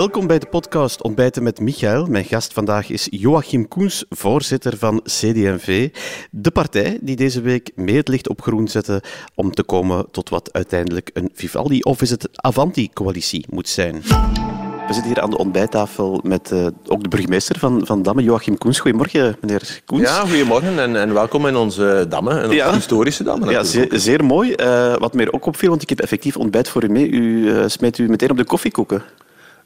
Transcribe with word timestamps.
Welkom 0.00 0.26
bij 0.26 0.38
de 0.38 0.46
podcast 0.46 1.02
Ontbijten 1.02 1.42
met 1.42 1.60
Michael. 1.60 2.06
Mijn 2.06 2.24
gast 2.24 2.52
vandaag 2.52 2.90
is 2.90 3.06
Joachim 3.10 3.68
Koens, 3.68 4.04
voorzitter 4.08 4.76
van 4.76 5.00
CD&V. 5.02 5.88
De 6.30 6.50
partij 6.50 6.98
die 7.00 7.16
deze 7.16 7.40
week 7.40 7.70
mee 7.74 7.96
het 7.96 8.08
licht 8.08 8.28
op 8.28 8.42
groen 8.42 8.68
zette 8.68 9.02
om 9.34 9.52
te 9.52 9.62
komen 9.62 10.10
tot 10.10 10.28
wat 10.28 10.52
uiteindelijk 10.52 11.10
een 11.12 11.30
Vivaldi 11.34 11.80
of 11.80 12.02
is 12.02 12.10
het 12.10 12.28
Avanti-coalitie 12.32 13.46
moet 13.50 13.68
zijn. 13.68 14.02
We 14.86 14.92
zitten 14.92 15.04
hier 15.04 15.20
aan 15.20 15.30
de 15.30 15.38
ontbijttafel 15.38 16.20
met 16.22 16.50
uh, 16.52 16.66
ook 16.86 17.02
de 17.02 17.08
burgemeester 17.08 17.58
van, 17.58 17.86
van 17.86 18.02
Damme, 18.02 18.22
Joachim 18.22 18.58
Koens. 18.58 18.80
Goedemorgen, 18.80 19.36
meneer 19.40 19.80
Koens. 19.84 20.02
Ja, 20.02 20.20
goedemorgen 20.20 20.78
en, 20.78 20.96
en 20.96 21.12
welkom 21.12 21.46
in 21.46 21.56
onze 21.56 22.06
Damme, 22.08 22.40
een 22.40 22.50
ja. 22.50 22.72
historische 22.74 23.22
Damme. 23.22 23.50
Ja, 23.50 23.62
zeer, 23.62 23.88
zeer 23.90 24.24
mooi. 24.24 24.54
Uh, 24.56 24.96
wat 24.96 25.14
mij 25.14 25.32
ook 25.32 25.46
opviel, 25.46 25.70
want 25.70 25.82
ik 25.82 25.88
heb 25.88 26.00
effectief 26.00 26.36
ontbijt 26.36 26.68
voor 26.68 26.84
u 26.84 26.88
mee. 26.88 27.08
U 27.08 27.20
uh, 27.20 27.64
smijt 27.66 27.98
u 27.98 28.08
meteen 28.08 28.30
op 28.30 28.36
de 28.36 28.44
koffiekoeken. 28.44 29.02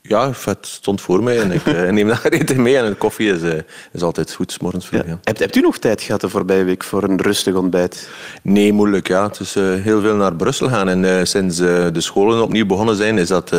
Ja, 0.09 0.31
het 0.45 0.67
stond 0.67 1.01
voor 1.01 1.23
mij 1.23 1.41
en 1.41 1.53
ik 1.53 1.67
uh, 1.67 1.91
neem 1.91 2.09
dat 2.09 2.25
eten 2.25 2.63
mee. 2.63 2.77
En 2.77 2.85
een 2.85 2.99
koffie 2.99 3.33
is, 3.33 3.43
uh, 3.43 3.53
is 3.93 4.03
altijd 4.03 4.33
goed, 4.33 4.61
morgens 4.61 4.87
vroeg. 4.87 5.07
Ja. 5.07 5.19
Hebt, 5.23 5.39
hebt, 5.39 5.57
u 5.57 5.61
nog 5.61 5.79
tijd 5.79 6.03
gehad 6.03 6.21
de 6.21 6.29
voorbije 6.29 6.65
week 6.65 6.85
voor 6.85 7.03
een 7.03 7.21
rustig 7.21 7.55
ontbijt? 7.55 8.09
Nee, 8.43 8.73
moeilijk. 8.73 9.09
Ja. 9.09 9.27
Het 9.27 9.41
is 9.41 9.57
uh, 9.57 9.83
heel 9.83 10.01
veel 10.01 10.15
naar 10.15 10.35
Brussel 10.35 10.69
gaan. 10.69 10.89
En 10.89 11.27
sinds 11.27 11.57
de 11.57 12.01
scholen 12.01 12.43
opnieuw 12.43 12.67
begonnen 12.67 12.97
zijn, 12.97 13.19
is 13.19 13.29
dat 13.29 13.57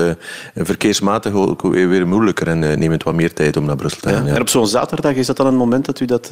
verkeersmatig 0.56 1.34
ook 1.34 1.62
weer 1.62 2.08
moeilijker. 2.08 2.48
En 2.48 2.60
neemt 2.60 2.92
het 2.92 3.04
wat 3.04 3.14
meer 3.14 3.34
tijd 3.34 3.58
om 3.58 3.66
naar 3.66 3.76
Brussel 3.76 4.02
te 4.02 4.10
gaan. 4.10 4.26
Ja. 4.26 4.36
En 4.36 4.42
op 4.42 4.50
zo'n 4.50 4.68
zaterdag, 4.68 5.14
is 5.14 5.28
dat 5.28 5.38
dan 5.38 5.48
een 5.48 5.56
moment 5.56 5.86
dat 5.86 6.00
u 6.00 6.06
dat 6.06 6.32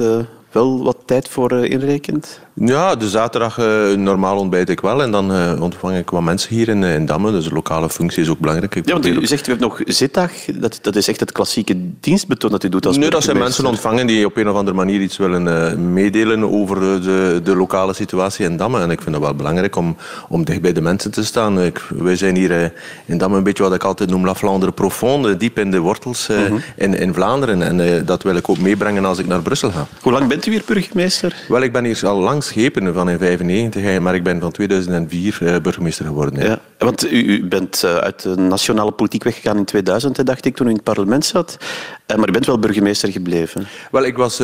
wel 0.53 0.83
wat 0.83 0.97
tijd 1.05 1.29
voor 1.29 1.51
inrekent? 1.51 2.41
Ja, 2.55 2.95
de 2.95 3.09
zaterdag 3.09 3.59
uh, 3.59 3.93
normaal 3.93 4.37
ontbijt 4.37 4.69
ik 4.69 4.79
wel 4.79 5.01
en 5.01 5.11
dan 5.11 5.31
uh, 5.31 5.61
ontvang 5.61 5.97
ik 5.97 6.09
wat 6.09 6.21
mensen 6.21 6.55
hier 6.55 6.69
in, 6.69 6.83
in 6.83 7.05
Damme. 7.05 7.31
Dus 7.31 7.47
de 7.47 7.53
lokale 7.53 7.89
functie 7.89 8.21
is 8.21 8.29
ook 8.29 8.39
belangrijk. 8.39 8.75
ja, 8.85 8.93
want 8.93 9.05
u, 9.05 9.25
zegt 9.25 9.47
u 9.47 9.49
hebt 9.49 9.63
nog 9.63 9.81
zitdag. 9.85 10.31
Dat, 10.45 10.79
dat 10.81 10.95
is 10.95 11.07
echt 11.07 11.19
het 11.19 11.31
klassieke 11.31 11.75
dienstbetoon 11.99 12.51
dat 12.51 12.63
u 12.63 12.69
doet 12.69 12.85
als 12.85 12.97
Nee, 12.97 13.09
dat 13.09 13.23
zijn 13.23 13.37
mensen 13.37 13.65
ontvangen 13.65 14.07
die 14.07 14.25
op 14.25 14.37
een 14.37 14.49
of 14.49 14.55
andere 14.55 14.77
manier 14.77 15.01
iets 15.01 15.17
willen 15.17 15.93
meedelen 15.93 16.51
over 16.51 16.79
de, 17.01 17.41
de 17.43 17.55
lokale 17.55 17.93
situatie 17.93 18.45
in 18.45 18.57
Damme. 18.57 18.79
En 18.79 18.91
ik 18.91 19.01
vind 19.01 19.15
het 19.15 19.23
wel 19.23 19.35
belangrijk 19.35 19.75
om, 19.75 19.95
om 20.29 20.43
dicht 20.43 20.61
bij 20.61 20.73
de 20.73 20.81
mensen 20.81 21.11
te 21.11 21.25
staan. 21.25 21.61
Ik, 21.61 21.81
wij 21.89 22.15
zijn 22.15 22.35
hier 22.35 22.73
in 23.05 23.17
Damme 23.17 23.37
een 23.37 23.43
beetje 23.43 23.63
wat 23.63 23.73
ik 23.73 23.83
altijd 23.83 24.09
noem 24.09 24.25
La 24.25 24.35
Flandre 24.35 24.71
profonde, 24.71 25.37
diep 25.37 25.59
in 25.59 25.71
de 25.71 25.79
wortels 25.79 26.27
mm 26.27 26.45
-hmm. 26.45 26.61
in, 26.75 26.93
in 26.93 27.13
Vlaanderen. 27.13 27.61
En 27.61 28.05
dat 28.05 28.23
wil 28.23 28.35
ik 28.35 28.49
ook 28.49 28.57
meebrengen 28.57 29.05
als 29.05 29.17
ik 29.17 29.27
naar 29.27 29.41
Brussel 29.41 29.71
ga. 29.71 29.87
Hoe 30.01 30.11
lang 30.11 30.27
bent 30.27 30.42
u 30.45 30.51
hier 30.51 30.63
burgemeester? 30.65 31.35
Wel, 31.47 31.61
ik 31.61 31.71
ben 31.71 31.83
hier 31.83 32.07
al 32.07 32.19
lang 32.19 32.43
schepen 32.43 32.93
van 32.93 33.09
in 33.09 33.17
1995, 33.17 33.99
maar 33.99 34.15
ik 34.15 34.23
ben 34.23 34.39
van 34.39 34.51
2004 34.51 35.37
eh, 35.41 35.61
burgemeester 35.61 36.05
geworden. 36.05 36.43
Ja. 36.45 36.59
want 36.77 37.11
u, 37.11 37.23
u, 37.23 37.45
bent 37.45 37.83
eh, 37.83 37.95
uit 37.95 38.21
de 38.21 38.35
nationale 38.35 38.91
politiek 38.91 39.23
weggegaan 39.23 39.57
in 39.57 39.65
2000, 39.65 40.25
dacht 40.25 40.45
ik, 40.45 40.55
toen 40.55 40.67
u 40.67 40.69
in 40.69 40.75
het 40.75 40.83
parlement 40.83 41.25
zat. 41.25 41.57
Eh, 42.05 42.17
maar 42.17 42.29
u 42.29 42.31
bent 42.31 42.45
wel 42.45 42.59
burgemeester 42.59 43.11
gebleven. 43.11 43.67
Wel, 43.91 44.03
ik 44.03 44.17
was 44.17 44.35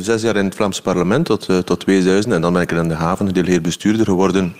zes 0.00 0.22
jaar 0.22 0.36
in 0.36 0.44
het 0.44 0.54
Vlaamse 0.54 0.82
parlement 0.82 1.24
tot, 1.24 1.48
tot 1.64 1.80
2000 1.80 2.34
en 2.34 2.40
dan 2.40 2.52
ben 2.52 2.62
ik 2.62 2.72
in 2.72 2.88
de 2.88 2.94
haven 2.94 3.26
gedelegeerd 3.26 3.62
bestuurder 3.62 4.06
geworden. 4.06 4.54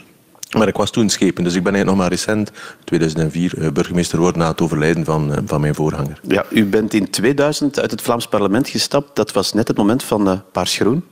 Maar 0.58 0.68
ik 0.68 0.76
was 0.76 0.90
toen 0.90 1.08
schepen, 1.08 1.44
dus 1.44 1.54
ik 1.54 1.62
ben 1.62 1.86
nog 1.86 1.96
maar 1.96 2.08
recent, 2.08 2.50
2004, 2.84 3.72
burgemeester 3.72 4.16
geworden 4.16 4.42
na 4.42 4.48
het 4.48 4.60
overlijden 4.60 5.04
van, 5.04 5.32
van 5.46 5.60
mijn 5.60 5.74
voorganger. 5.74 6.20
Ja, 6.28 6.44
u 6.50 6.64
bent 6.64 6.94
in 6.94 7.10
2000 7.10 7.80
uit 7.80 7.90
het 7.90 8.02
Vlaams 8.02 8.28
parlement 8.28 8.68
gestapt. 8.68 9.16
Dat 9.16 9.32
was 9.32 9.52
net 9.52 9.68
het 9.68 9.76
moment 9.76 10.02
van 10.02 10.42
Paars 10.52 10.76
Groen. 10.76 11.04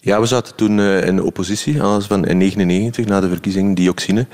Ja, 0.00 0.20
we 0.20 0.26
zaten 0.26 0.54
toen 0.54 0.78
uh, 0.78 1.06
in 1.06 1.16
de 1.16 1.24
oppositie, 1.24 1.82
alles 1.82 2.06
van 2.06 2.26
in 2.26 2.38
1999, 2.38 3.06
na 3.06 3.20
de 3.20 3.28
verkiezing 3.28 3.76
dioxine. 3.76 4.26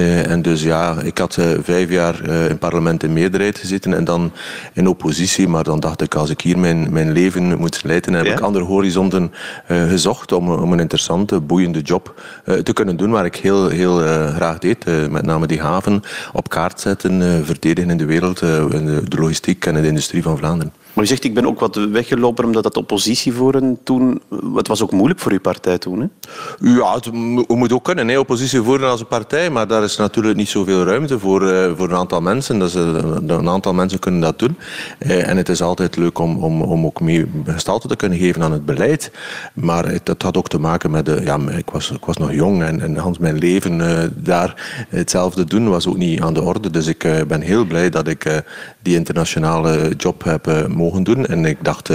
Uh, 0.00 0.30
en 0.30 0.42
dus 0.42 0.62
ja, 0.62 1.00
ik 1.02 1.18
had 1.18 1.36
uh, 1.36 1.46
vijf 1.62 1.90
jaar 1.90 2.24
in 2.24 2.30
het 2.30 2.58
parlement 2.58 3.02
in 3.02 3.12
meerderheid 3.12 3.58
gezeten 3.58 3.94
en 3.94 4.04
dan 4.04 4.32
in 4.72 4.88
oppositie. 4.88 5.48
Maar 5.48 5.64
dan 5.64 5.80
dacht 5.80 6.00
ik, 6.00 6.14
als 6.14 6.30
ik 6.30 6.40
hier 6.40 6.58
mijn, 6.58 6.92
mijn 6.92 7.12
leven 7.12 7.58
moet 7.58 7.84
leiden, 7.84 8.12
heb 8.12 8.26
ja? 8.26 8.32
ik 8.32 8.40
andere 8.40 8.64
horizonten 8.64 9.32
gezocht 9.66 10.32
om, 10.32 10.50
om 10.50 10.72
een 10.72 10.80
interessante, 10.80 11.40
boeiende 11.40 11.80
job 11.80 12.22
te 12.62 12.72
kunnen 12.72 12.96
doen, 12.96 13.10
waar 13.10 13.24
ik 13.24 13.36
heel, 13.36 13.68
heel 13.68 13.98
graag 14.34 14.58
deed. 14.58 15.10
met 15.10 15.26
name 15.26 15.46
die 15.46 15.60
haven 15.60 16.02
op 16.32 16.48
kaart 16.48 16.80
zetten, 16.80 17.44
verdedigen 17.44 17.90
in 17.90 17.96
de 17.96 18.04
wereld, 18.04 18.40
in 18.42 18.86
de, 18.86 19.08
de 19.08 19.18
logistiek 19.18 19.66
en 19.66 19.74
de 19.74 19.86
industrie 19.86 20.22
van 20.22 20.38
Vlaanderen. 20.38 20.72
Maar 20.94 21.04
u 21.04 21.06
zegt, 21.06 21.24
ik 21.24 21.34
ben 21.34 21.46
ook 21.46 21.60
wat 21.60 21.74
weggelopen 21.74 22.44
omdat 22.44 22.62
dat 22.62 22.76
oppositie 22.76 23.32
voeren 23.32 23.78
toen... 23.84 24.22
Het 24.54 24.68
was 24.68 24.82
ook 24.82 24.92
moeilijk 24.92 25.20
voor 25.20 25.32
uw 25.32 25.40
partij 25.40 25.78
toen, 25.78 26.00
hè? 26.00 26.06
Ja, 26.70 26.94
het 26.94 27.12
moet 27.48 27.72
ook 27.72 27.84
kunnen, 27.84 28.08
hè, 28.08 28.18
oppositie 28.18 28.62
voeren 28.62 28.90
als 28.90 29.00
een 29.00 29.06
partij. 29.06 29.50
Maar 29.50 29.66
daar 29.66 29.83
is 29.84 29.96
natuurlijk 29.96 30.36
niet 30.36 30.48
zoveel 30.48 30.84
ruimte 30.84 31.18
voor, 31.18 31.42
uh, 31.42 31.70
voor 31.76 31.88
een 31.88 31.96
aantal 31.96 32.20
mensen. 32.20 32.58
Dat 32.58 32.68
is, 32.68 32.74
uh, 32.74 32.82
een 33.26 33.48
aantal 33.48 33.74
mensen 33.74 33.98
kunnen 33.98 34.20
dat 34.20 34.38
doen. 34.38 34.58
Uh, 34.98 35.28
en 35.28 35.36
het 35.36 35.48
is 35.48 35.62
altijd 35.62 35.96
leuk 35.96 36.18
om, 36.18 36.44
om, 36.44 36.62
om 36.62 36.84
ook 36.84 37.00
mee 37.00 37.26
gestalte 37.46 37.88
te 37.88 37.96
kunnen 37.96 38.18
geven 38.18 38.42
aan 38.42 38.52
het 38.52 38.64
beleid. 38.64 39.10
Maar 39.54 39.88
het, 39.88 40.08
het 40.08 40.22
had 40.22 40.36
ook 40.36 40.48
te 40.48 40.58
maken 40.58 40.90
met... 40.90 41.06
De, 41.06 41.20
ja, 41.24 41.38
ik, 41.56 41.70
was, 41.70 41.90
ik 41.90 42.04
was 42.04 42.16
nog 42.16 42.32
jong 42.32 42.62
en, 42.62 42.80
en 42.80 43.14
mijn 43.20 43.38
leven 43.38 44.12
daar 44.16 44.84
hetzelfde 44.88 45.44
doen 45.44 45.68
was 45.68 45.86
ook 45.86 45.96
niet 45.96 46.20
aan 46.20 46.34
de 46.34 46.42
orde. 46.42 46.70
Dus 46.70 46.86
ik 46.86 47.06
ben 47.28 47.40
heel 47.40 47.64
blij 47.64 47.90
dat 47.90 48.08
ik 48.08 48.42
die 48.82 48.94
internationale 48.94 49.92
job 49.96 50.24
heb 50.24 50.68
mogen 50.68 51.02
doen. 51.02 51.26
En 51.26 51.44
ik 51.44 51.58
dacht, 51.62 51.88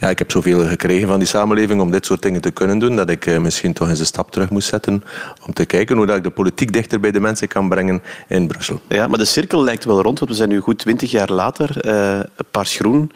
ja, 0.00 0.08
ik 0.08 0.18
heb 0.18 0.30
zoveel 0.30 0.66
gekregen 0.66 1.08
van 1.08 1.18
die 1.18 1.28
samenleving 1.28 1.80
om 1.80 1.90
dit 1.90 2.06
soort 2.06 2.22
dingen 2.22 2.40
te 2.40 2.50
kunnen 2.50 2.78
doen, 2.78 2.96
dat 2.96 3.10
ik 3.10 3.40
misschien 3.40 3.72
toch 3.72 3.88
eens 3.88 4.00
een 4.00 4.06
stap 4.06 4.30
terug 4.30 4.50
moest 4.50 4.68
zetten 4.68 5.04
om 5.46 5.52
te 5.52 5.64
kijken 5.64 5.96
hoe 5.96 6.06
dat 6.06 6.16
ik 6.16 6.22
de 6.22 6.30
politiek 6.30 6.72
dichter 6.72 7.00
bij 7.00 7.10
de 7.10 7.15
mensen 7.20 7.48
kan 7.48 7.68
brengen 7.68 8.02
in 8.28 8.46
Brussel. 8.46 8.80
Ja, 8.88 9.06
maar 9.06 9.18
de 9.18 9.24
cirkel 9.24 9.62
lijkt 9.64 9.84
wel 9.84 10.02
rond, 10.02 10.18
want 10.18 10.30
we 10.30 10.36
zijn 10.36 10.48
nu 10.48 10.60
goed 10.60 10.78
twintig 10.78 11.10
jaar 11.10 11.32
later. 11.32 11.86
Uh, 11.86 12.20
Paars 12.50 12.76
Groen 12.76 13.10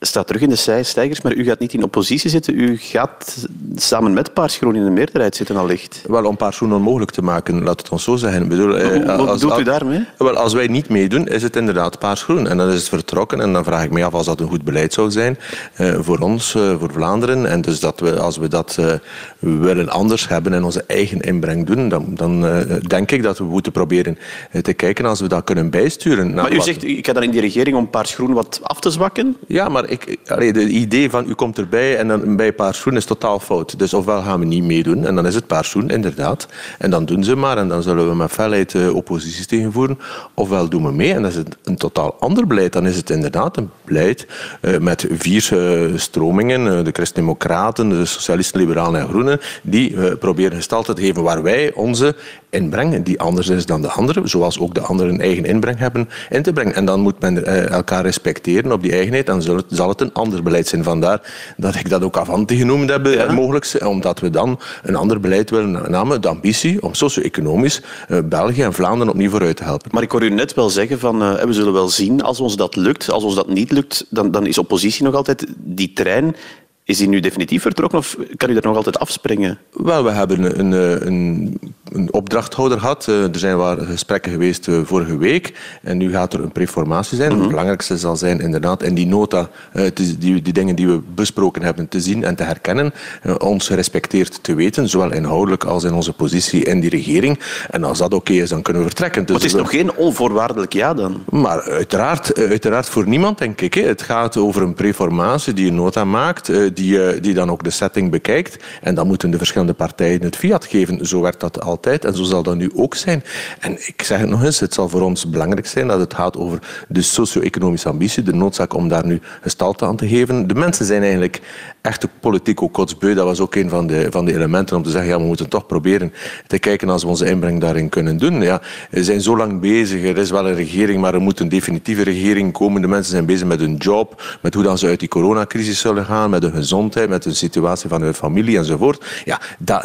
staat 0.00 0.26
terug 0.26 0.42
in 0.42 0.48
de 0.48 0.82
stijgers, 0.82 1.22
maar 1.22 1.34
u 1.34 1.44
gaat 1.44 1.58
niet 1.58 1.72
in 1.72 1.82
oppositie 1.82 2.30
zitten. 2.30 2.60
U 2.60 2.76
gaat 2.76 3.46
samen 3.76 4.12
met 4.12 4.34
Paars 4.34 4.56
Groen 4.56 4.74
in 4.74 4.84
de 4.84 4.90
meerderheid 4.90 5.36
zitten 5.36 5.56
allicht. 5.56 6.02
Wel, 6.08 6.24
om 6.24 6.36
Paars 6.36 6.56
Groen 6.56 6.72
onmogelijk 6.72 7.10
te 7.10 7.22
maken, 7.22 7.62
laat 7.62 7.80
het 7.80 7.88
ons 7.88 8.04
zo 8.04 8.16
zeggen. 8.16 8.42
Ik 8.42 8.48
bedoel, 8.48 8.76
eh, 8.76 9.16
Wat 9.16 9.28
als, 9.28 9.40
doet 9.40 9.58
u 9.58 9.62
daarmee? 9.62 10.04
Wel, 10.18 10.36
als 10.36 10.52
wij 10.52 10.66
niet 10.66 10.88
meedoen, 10.88 11.28
is 11.28 11.42
het 11.42 11.56
inderdaad 11.56 11.98
Paars 11.98 12.22
Groen. 12.22 12.48
En 12.48 12.56
dan 12.56 12.68
is 12.68 12.74
het 12.74 12.88
vertrokken. 12.88 13.40
En 13.40 13.52
dan 13.52 13.64
vraag 13.64 13.84
ik 13.84 13.90
me 13.90 14.04
af 14.04 14.14
als 14.14 14.26
dat 14.26 14.40
een 14.40 14.48
goed 14.48 14.64
beleid 14.64 14.92
zou 14.92 15.10
zijn 15.10 15.38
uh, 15.80 15.98
voor 16.00 16.18
ons, 16.18 16.54
uh, 16.54 16.78
voor 16.78 16.92
Vlaanderen. 16.92 17.46
En 17.46 17.60
dus 17.60 17.80
dat 17.80 18.00
we, 18.00 18.20
als 18.20 18.36
we 18.36 18.48
dat 18.48 18.76
uh, 18.80 18.92
willen 19.38 19.88
anders 19.88 20.28
hebben 20.28 20.52
en 20.52 20.64
onze 20.64 20.84
eigen 20.86 21.20
inbreng 21.20 21.66
doen, 21.66 21.88
dan, 21.88 22.14
dan 22.14 22.40
denk 22.86 23.10
ik 23.10 23.22
dat 23.22 23.38
we 23.38 23.44
moeten 23.44 23.72
proberen 23.72 24.18
te 24.62 24.72
kijken 24.72 25.04
als 25.04 25.20
we 25.20 25.28
dat 25.28 25.44
kunnen 25.44 25.70
bijsturen. 25.70 26.34
Maar 26.34 26.52
u 26.52 26.60
zegt, 26.60 26.84
ik 26.84 27.06
ga 27.06 27.12
dan 27.12 27.22
in 27.22 27.30
die 27.30 27.40
regering 27.40 27.76
om 27.76 27.90
Paars 27.90 28.14
Groen 28.14 28.32
wat 28.32 28.60
af 28.62 28.80
te 28.80 28.90
zwakken? 28.90 29.36
Ja, 29.46 29.68
maar 29.68 29.85
ik, 29.86 30.18
de 30.54 30.68
idee 30.68 31.10
van 31.10 31.28
u 31.28 31.34
komt 31.34 31.58
erbij 31.58 31.96
en 31.96 32.08
dan 32.08 32.36
bij 32.36 32.52
Paarsoen 32.52 32.96
is 32.96 33.04
totaal 33.04 33.40
fout. 33.40 33.78
Dus 33.78 33.94
ofwel 33.94 34.22
gaan 34.22 34.40
we 34.40 34.46
niet 34.46 34.64
meedoen 34.64 35.06
en 35.06 35.14
dan 35.14 35.26
is 35.26 35.34
het 35.34 35.46
Paarsoen, 35.46 35.88
inderdaad. 35.88 36.48
En 36.78 36.90
dan 36.90 37.04
doen 37.04 37.24
ze 37.24 37.36
maar 37.36 37.58
en 37.58 37.68
dan 37.68 37.82
zullen 37.82 38.08
we 38.08 38.14
met 38.14 38.30
felheid 38.30 38.74
uh, 38.74 38.94
opposities 38.94 39.46
tegenvoeren. 39.46 39.98
Ofwel 40.34 40.68
doen 40.68 40.84
we 40.84 40.92
mee 40.92 41.12
en 41.12 41.22
dat 41.22 41.30
is 41.30 41.42
een 41.64 41.76
totaal 41.76 42.16
ander 42.18 42.46
beleid. 42.46 42.72
Dan 42.72 42.86
is 42.86 42.96
het 42.96 43.10
inderdaad 43.10 43.56
een 43.56 43.70
beleid 43.84 44.26
uh, 44.60 44.78
met 44.78 45.06
vier 45.10 45.48
uh, 45.52 45.98
stromingen, 45.98 46.84
de 46.84 46.90
Christen-Democraten, 46.92 47.88
de 47.88 48.04
Socialisten, 48.04 48.60
Liberalen 48.60 49.00
en 49.00 49.08
Groenen, 49.08 49.40
die 49.62 50.16
proberen 50.16 50.56
gestalte 50.56 50.92
te 50.92 51.02
geven 51.02 51.22
waar 51.22 51.42
wij 51.42 51.72
onze 51.74 52.14
inbreng, 52.50 53.04
die 53.04 53.20
anders 53.20 53.48
is 53.48 53.66
dan 53.66 53.82
de 53.82 53.88
anderen, 53.88 54.28
zoals 54.28 54.58
ook 54.58 54.74
de 54.74 54.80
anderen 54.80 55.14
een 55.14 55.20
eigen 55.20 55.44
inbreng 55.44 55.78
hebben, 55.78 56.08
in 56.30 56.42
te 56.42 56.52
brengen. 56.52 56.74
En 56.74 56.84
dan 56.84 57.00
moet 57.00 57.20
men 57.20 57.46
elkaar 57.70 58.02
respecteren 58.02 58.72
op 58.72 58.82
die 58.82 58.92
eigenheid 58.92 59.28
en 59.28 59.64
zal 59.68 59.88
het 59.88 60.00
een 60.00 60.12
ander 60.12 60.42
beleid 60.42 60.68
zijn. 60.68 60.84
Vandaar 60.84 61.20
dat 61.56 61.74
ik 61.74 61.88
dat 61.88 62.02
ook 62.02 62.16
Avanti 62.16 62.56
genoemd 62.56 62.90
heb, 62.90 63.06
ja. 63.06 63.32
mogelijk, 63.32 63.76
omdat 63.84 64.20
we 64.20 64.30
dan 64.30 64.60
een 64.82 64.96
ander 64.96 65.20
beleid 65.20 65.50
willen, 65.50 65.90
namelijk 65.90 66.22
de 66.22 66.28
ambitie 66.28 66.82
om 66.82 66.94
socio-economisch 66.94 67.82
uh, 68.08 68.18
België 68.24 68.62
en 68.62 68.72
Vlaanderen 68.72 69.12
opnieuw 69.12 69.30
vooruit 69.30 69.56
te 69.56 69.64
helpen. 69.64 69.90
Maar 69.92 70.02
ik 70.02 70.10
hoor 70.10 70.22
u 70.22 70.30
net 70.30 70.54
wel 70.54 70.70
zeggen 70.70 70.98
van, 70.98 71.22
uh, 71.22 71.42
we 71.42 71.52
zullen 71.52 71.72
wel 71.72 71.88
zien 71.88 72.22
als 72.22 72.40
ons 72.40 72.56
dat 72.56 72.76
lukt. 72.76 73.10
Als 73.10 73.24
ons 73.24 73.34
dat 73.34 73.48
niet 73.48 73.70
lukt, 73.70 74.06
dan, 74.10 74.30
dan 74.30 74.46
is 74.46 74.58
oppositie 74.58 75.04
nog 75.04 75.14
altijd 75.14 75.46
die 75.56 75.92
trein 75.92 76.36
is 76.86 76.98
die 76.98 77.08
nu 77.08 77.20
definitief 77.20 77.62
vertrokken 77.62 77.98
of 77.98 78.16
kan 78.36 78.50
u 78.50 78.52
daar 78.52 78.62
nog 78.62 78.76
altijd 78.76 78.98
afspringen? 78.98 79.58
Wel, 79.72 80.04
we 80.04 80.10
hebben 80.10 80.58
een, 80.58 80.72
een, 81.06 81.58
een 81.92 82.12
opdrachthouder 82.12 82.80
gehad. 82.80 83.08
Eh, 83.08 83.22
er 83.22 83.38
zijn 83.38 83.56
waar 83.56 83.78
gesprekken 83.78 84.32
geweest 84.32 84.68
eh, 84.68 84.80
vorige 84.84 85.18
week. 85.18 85.52
En 85.82 85.96
nu 85.96 86.10
gaat 86.10 86.32
er 86.32 86.42
een 86.42 86.52
preformatie 86.52 87.16
zijn. 87.16 87.32
Mm 87.32 87.38
Het 87.38 87.48
belangrijkste 87.48 87.98
zal 87.98 88.16
zijn 88.16 88.40
inderdaad 88.40 88.82
in 88.82 88.94
die 88.94 89.06
nota 89.06 89.48
eh, 89.72 89.84
die, 89.94 90.42
die 90.42 90.52
dingen 90.52 90.74
die 90.76 90.86
we 90.86 91.00
besproken 91.14 91.62
hebben 91.62 91.88
te 91.88 92.00
zien 92.00 92.24
en 92.24 92.34
te 92.34 92.42
herkennen. 92.42 92.92
Ons 93.38 93.66
gerespecteerd 93.66 94.38
te 94.42 94.54
weten, 94.54 94.88
zowel 94.88 95.12
inhoudelijk 95.12 95.64
als 95.64 95.84
in 95.84 95.92
onze 95.92 96.12
positie 96.12 96.64
in 96.64 96.80
die 96.80 96.90
regering. 96.90 97.40
En 97.70 97.84
als 97.84 97.98
dat 97.98 98.14
oké 98.14 98.32
is, 98.32 98.48
dan 98.48 98.62
kunnen 98.62 98.82
we 98.82 98.88
vertrekken. 98.88 99.22
Dus 99.22 99.30
maar 99.30 99.42
het 99.42 99.52
is 99.52 99.58
nog 99.58 99.70
geen 99.70 99.94
onvoorwaardelijk 99.96 100.72
ja 100.72 100.94
dan? 100.94 101.22
Maar 101.30 101.62
uiteraard, 101.62 102.38
uiteraard 102.38 102.88
voor 102.88 103.08
niemand, 103.08 103.38
denk 103.38 103.60
ik. 103.60 103.74
Het 103.74 104.02
gaat 104.02 104.36
over 104.36 104.62
een 104.62 104.74
preformatie 104.74 105.52
die 105.52 105.68
een 105.68 105.74
nota 105.74 106.04
maakt 106.04 106.74
die, 106.76 107.20
die 107.20 107.34
dan 107.34 107.50
ook 107.50 107.64
de 107.64 107.70
setting 107.70 108.10
bekijkt. 108.10 108.64
En 108.82 108.94
dan 108.94 109.06
moeten 109.06 109.30
de 109.30 109.38
verschillende 109.38 109.74
partijen 109.74 110.22
het 110.22 110.36
fiat 110.36 110.64
geven. 110.64 111.06
Zo 111.06 111.20
werd 111.20 111.40
dat 111.40 111.60
al 111.60 111.74
altijd 111.76 112.04
en 112.04 112.16
zo 112.16 112.22
zal 112.22 112.42
dat 112.42 112.56
nu 112.56 112.70
ook 112.74 112.94
zijn. 112.94 113.22
En 113.60 113.72
ik 113.72 114.02
zeg 114.02 114.18
het 114.18 114.28
nog 114.28 114.44
eens, 114.44 114.60
het 114.60 114.74
zal 114.74 114.88
voor 114.88 115.00
ons 115.00 115.30
belangrijk 115.30 115.66
zijn 115.66 115.86
dat 115.88 116.00
het 116.00 116.14
gaat 116.14 116.36
over 116.36 116.58
de 116.88 117.02
socio-economische 117.02 117.88
ambitie, 117.88 118.22
de 118.22 118.34
noodzaak 118.34 118.74
om 118.74 118.88
daar 118.88 119.06
nu 119.06 119.20
gestalte 119.40 119.84
aan 119.84 119.96
te 119.96 120.08
geven. 120.08 120.46
De 120.46 120.54
mensen 120.54 120.84
zijn 120.84 121.02
eigenlijk 121.02 121.40
echt 121.82 122.06
politiek 122.20 122.62
ook 122.62 122.72
kotsbeu. 122.72 123.14
Dat 123.14 123.24
was 123.24 123.40
ook 123.40 123.54
een 123.54 123.68
van 123.68 123.86
de, 123.86 124.06
van 124.10 124.24
de 124.24 124.34
elementen 124.34 124.76
om 124.76 124.82
te 124.82 124.90
zeggen, 124.90 125.10
ja, 125.10 125.18
we 125.18 125.24
moeten 125.24 125.48
toch 125.48 125.66
proberen 125.66 126.12
te 126.46 126.58
kijken 126.58 126.88
als 126.88 127.02
we 127.02 127.08
onze 127.08 127.26
inbreng 127.26 127.60
daarin 127.60 127.88
kunnen 127.88 128.16
doen. 128.16 128.42
Ja, 128.42 128.60
we 128.90 129.04
zijn 129.04 129.20
zo 129.20 129.36
lang 129.36 129.60
bezig, 129.60 130.04
er 130.04 130.18
is 130.18 130.30
wel 130.30 130.48
een 130.48 130.54
regering, 130.54 131.00
maar 131.00 131.14
er 131.14 131.20
moet 131.20 131.40
een 131.40 131.48
definitieve 131.48 132.02
regering 132.02 132.52
komen. 132.52 132.82
De 132.82 132.88
mensen 132.88 133.12
zijn 133.12 133.26
bezig 133.26 133.46
met 133.46 133.60
hun 133.60 133.76
job, 133.76 134.22
met 134.42 134.54
hoe 134.54 134.62
dan 134.62 134.78
ze 134.78 134.86
uit 134.86 135.00
die 135.00 135.08
coronacrisis 135.08 135.80
zullen 135.80 136.04
gaan, 136.04 136.30
met 136.30 136.42
hun 136.42 136.64
gezondheid, 136.66 137.08
met 137.08 137.22
de 137.22 137.34
situatie 137.34 137.88
van 137.88 138.02
hun 138.02 138.14
familie 138.14 138.58
enzovoort. 138.58 139.22
Ja, 139.24 139.40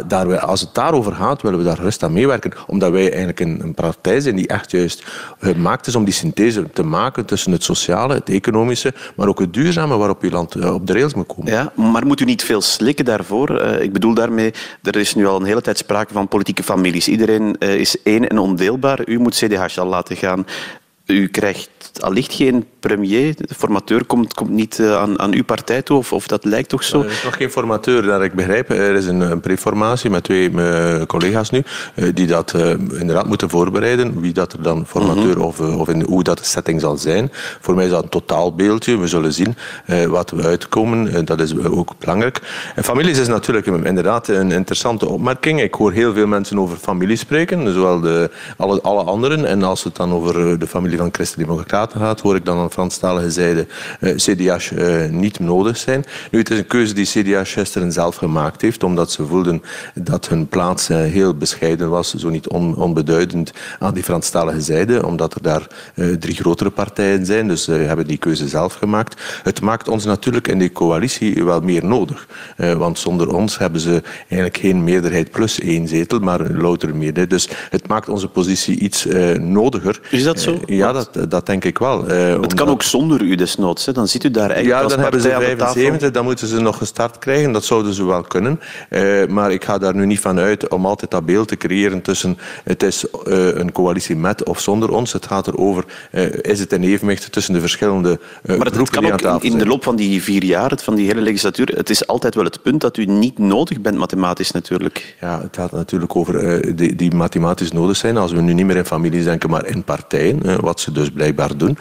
daar, 0.05 0.39
als 0.39 0.61
het 0.61 0.73
daarover 0.73 1.13
gaat, 1.13 1.41
willen 1.41 1.57
we 1.57 1.65
daar 1.65 1.79
rust 1.79 2.03
aan 2.03 2.13
meewerken, 2.13 2.51
omdat 2.67 2.91
wij 2.91 3.07
eigenlijk 3.07 3.39
een, 3.39 3.59
een 3.61 3.73
partij 3.73 4.19
zijn 4.19 4.35
die 4.35 4.47
echt 4.47 4.71
juist 4.71 5.03
gemaakt 5.39 5.87
is 5.87 5.95
om 5.95 6.03
die 6.03 6.13
synthese 6.13 6.69
te 6.73 6.83
maken 6.83 7.25
tussen 7.25 7.51
het 7.51 7.63
sociale, 7.63 8.13
het 8.13 8.29
economische, 8.29 8.93
maar 9.15 9.27
ook 9.27 9.39
het 9.39 9.53
duurzame 9.53 9.97
waarop 9.97 10.23
je 10.23 10.31
land 10.31 10.55
eh, 10.55 10.73
op 10.73 10.87
de 10.87 10.93
rails 10.93 11.13
moet 11.13 11.27
komen. 11.27 11.51
Ja, 11.51 11.71
maar 11.75 12.05
moet 12.05 12.19
u 12.19 12.25
niet 12.25 12.43
veel 12.43 12.61
slikken 12.61 13.05
daarvoor? 13.05 13.57
Eh, 13.57 13.81
ik 13.81 13.93
bedoel 13.93 14.13
daarmee, 14.13 14.53
er 14.83 14.95
is 14.95 15.15
nu 15.15 15.27
al 15.27 15.39
een 15.39 15.45
hele 15.45 15.61
tijd 15.61 15.77
sprake 15.77 16.13
van 16.13 16.27
politieke 16.27 16.63
families. 16.63 17.07
Iedereen 17.07 17.55
uh, 17.59 17.75
is 17.75 18.01
één 18.03 18.29
en 18.29 18.37
ondeelbaar. 18.37 18.99
U 19.07 19.19
moet 19.19 19.35
CDH 19.35 19.77
al 19.77 19.85
laten 19.85 20.15
gaan. 20.15 20.45
U 21.11 21.27
krijgt 21.27 21.69
allicht 21.99 22.33
geen 22.33 22.65
premier. 22.79 23.35
De 23.35 23.55
formateur 23.57 24.05
komt, 24.05 24.33
komt 24.33 24.49
niet 24.49 24.79
eh, 24.79 24.97
aan, 24.97 25.19
aan 25.19 25.33
uw 25.33 25.43
partij 25.43 25.81
toe, 25.81 25.97
of, 25.97 26.13
of 26.13 26.27
dat 26.27 26.45
lijkt 26.45 26.69
toch 26.69 26.83
zo? 26.83 27.01
Er 27.01 27.09
is 27.09 27.23
nog 27.23 27.35
geen 27.35 27.51
formateur, 27.51 28.01
dat 28.01 28.21
ik 28.21 28.33
begrijp. 28.33 28.69
Er 28.69 28.95
is 28.95 29.05
een, 29.05 29.19
een 29.19 29.39
preformatie 29.39 30.09
met 30.09 30.23
twee 30.23 30.49
uh, 30.49 31.01
collega's 31.01 31.49
nu, 31.49 31.63
die 32.13 32.27
dat 32.27 32.53
inderdaad 32.99 33.27
moeten 33.27 33.49
voorbereiden. 33.49 34.21
Wie 34.21 34.33
dat 34.33 34.53
er 34.53 34.61
dan 34.61 34.85
formateur 34.87 35.23
mm 35.25 35.31
-hmm. 35.31 35.41
of, 35.41 35.59
of 35.59 35.89
in, 35.89 36.01
hoe 36.01 36.23
dat 36.23 36.37
de 36.37 36.43
setting 36.43 36.81
zal 36.81 36.97
zijn. 36.97 37.29
Voor 37.61 37.75
mij 37.75 37.85
is 37.85 37.91
dat 37.91 38.03
een 38.03 38.09
totaalbeeldje. 38.09 38.97
We 38.97 39.07
zullen 39.07 39.33
zien 39.33 39.55
wat 40.07 40.29
we 40.29 40.43
uitkomen. 40.43 41.25
dat 41.25 41.41
is 41.41 41.57
ook 41.57 41.93
belangrijk. 41.99 42.41
En 42.75 42.83
families 42.83 43.17
is 43.17 43.27
natuurlijk 43.27 43.65
inderdaad 43.65 44.27
een 44.27 44.51
interessante 44.51 45.09
opmerking. 45.09 45.61
Ik 45.61 45.73
hoor 45.73 45.91
heel 45.91 46.13
veel 46.13 46.27
mensen 46.27 46.59
over 46.59 46.77
familie 46.77 47.15
spreken, 47.15 47.73
zowel 47.73 47.99
de, 47.99 48.29
alle, 48.57 48.81
alle 48.81 49.03
anderen. 49.03 49.45
En 49.45 49.63
als 49.63 49.83
het 49.83 49.95
dan 49.95 50.13
over 50.13 50.59
de 50.59 50.67
familie 50.67 51.00
van 51.01 51.09
Christen-Democraten 51.11 51.99
gaat, 51.99 52.19
hoor 52.21 52.35
ik 52.35 52.45
dan 52.45 52.57
aan 52.57 52.71
Franstalige 52.71 53.31
zijde 53.31 53.67
uh, 53.99 54.15
CDH 54.15 54.71
uh, 54.71 55.09
niet 55.09 55.39
nodig 55.39 55.77
zijn. 55.77 56.05
Nu, 56.31 56.39
het 56.39 56.49
is 56.49 56.57
een 56.57 56.67
keuze 56.67 56.93
die 56.93 57.05
CDH 57.05 57.39
gisteren 57.43 57.91
zelf 57.91 58.15
gemaakt 58.15 58.61
heeft, 58.61 58.83
omdat 58.83 59.11
ze 59.11 59.25
voelden 59.25 59.61
dat 59.93 60.27
hun 60.27 60.47
plaats 60.47 60.89
uh, 60.89 60.97
heel 60.97 61.33
bescheiden 61.33 61.89
was, 61.89 62.13
zo 62.13 62.29
niet 62.29 62.47
on, 62.47 62.75
onbeduidend 62.75 63.51
aan 63.79 63.93
die 63.93 64.03
Franstalige 64.03 64.61
zijde, 64.61 65.05
omdat 65.05 65.33
er 65.33 65.41
daar 65.41 65.67
drie 66.19 66.35
grotere 66.35 66.69
partijen 66.69 67.25
zijn. 67.25 67.47
Dus 67.47 67.63
ze 67.63 67.71
hebben 67.71 68.07
die 68.07 68.17
keuze 68.17 68.47
zelf 68.47 68.73
gemaakt. 68.73 69.21
Het 69.43 69.61
maakt 69.61 69.87
ons 69.87 70.05
natuurlijk 70.05 70.47
in 70.47 70.59
die 70.59 70.71
coalitie 70.71 71.43
wel 71.43 71.61
meer 71.61 71.85
nodig. 71.85 72.27
want 72.55 72.99
zonder 72.99 73.35
ons 73.35 73.57
hebben 73.57 73.81
ze 73.81 74.01
eigenlijk 74.17 74.57
geen 74.57 74.83
meerderheid 74.83 75.31
plus 75.31 75.59
één 75.59 75.87
zetel, 75.87 76.19
maar 76.19 76.39
een 76.39 76.61
loutere 76.61 76.93
meerderheid. 76.93 77.29
Dus 77.29 77.49
het 77.69 77.87
maakt 77.87 78.09
onze 78.09 78.27
positie 78.27 78.79
iets 78.79 79.05
nodiger. 79.39 79.99
Is 80.09 80.23
dat 80.23 80.39
zo? 80.39 80.59
ja, 80.65 80.80
dat, 80.91 81.09
dat 81.29 81.45
denk 81.45 81.65
ik 81.65 81.77
wel. 81.77 82.05
het 82.41 82.53
kan 82.53 82.67
ook 82.67 82.83
zonder 82.83 83.21
u 83.21 83.35
desnoods. 83.35 83.85
Hè. 83.85 83.91
Dan 83.91 84.07
zit 84.07 84.23
u 84.23 84.31
daar 84.31 84.49
eigenlijk 84.49 84.81
ja, 84.81 84.87
dan 84.87 84.99
hebben 84.99 85.21
ze 85.21 85.29
75, 85.29 86.11
dan 86.11 86.23
moeten 86.23 86.47
ze 86.47 86.59
nog 86.59 86.77
gestart 86.77 87.19
krijgen. 87.19 87.51
Dat 87.51 87.63
zouden 87.63 87.93
ze 87.93 88.05
wel 88.05 88.21
kunnen. 88.21 88.59
Uh, 88.89 89.25
maar 89.27 89.51
ik 89.51 89.63
ga 89.63 89.77
daar 89.77 89.95
nu 89.95 90.05
niet 90.05 90.19
van 90.19 90.39
uit 90.39 90.67
om 90.67 90.85
altijd 90.85 91.11
dat 91.11 91.25
beeld 91.25 91.47
te 91.47 91.57
creëren 91.57 92.01
tussen 92.01 92.37
het 92.63 92.83
is 92.83 93.05
uh, 93.27 93.55
een 93.55 93.71
coalitie 93.71 94.15
met 94.15 94.43
of 94.43 94.59
zonder 94.59 94.91
ons. 94.91 95.13
Het 95.13 95.25
gaat 95.25 95.47
erover, 95.47 95.85
is 96.41 96.59
het 96.59 96.73
een 96.73 96.83
evenwicht 96.83 97.31
tussen 97.31 97.53
de 97.53 97.59
verschillende 97.59 98.19
maar 98.43 98.57
het, 98.57 98.89
kan 98.89 99.11
ook 99.11 99.43
in, 99.43 99.51
in 99.51 99.57
de 99.57 99.65
loop 99.65 99.83
van 99.83 99.95
die 99.95 100.23
vier 100.23 100.43
jaar, 100.43 100.71
van 100.83 100.95
die 100.95 101.05
hele 101.05 101.21
legislatuur, 101.21 101.67
het 101.75 101.89
is 101.89 102.07
altijd 102.07 102.35
wel 102.35 102.43
het 102.43 102.61
punt 102.61 102.81
dat 102.81 102.97
u 102.97 103.05
niet 103.05 103.37
nodig 103.37 103.81
bent 103.81 103.97
mathematisch 103.97 104.51
natuurlijk. 104.51 105.15
Ja, 105.21 105.41
het 105.41 105.55
gaat 105.55 105.71
natuurlijk 105.71 106.15
over 106.15 106.75
die, 106.75 106.95
die 106.95 107.13
mathematisch 107.13 107.71
nodig 107.71 107.95
zijn. 107.95 108.17
Als 108.17 108.31
we 108.31 108.41
nu 108.41 108.53
niet 108.53 108.65
meer 108.65 108.75
in 108.75 108.85
families 108.85 109.23
denken, 109.23 109.49
maar 109.49 109.65
in 109.65 109.83
partijen, 109.83 110.61
wat 110.61 110.70
ze 110.79 110.91
dus 110.91 111.09
blijkbaar 111.09 111.57
doen 111.57 111.77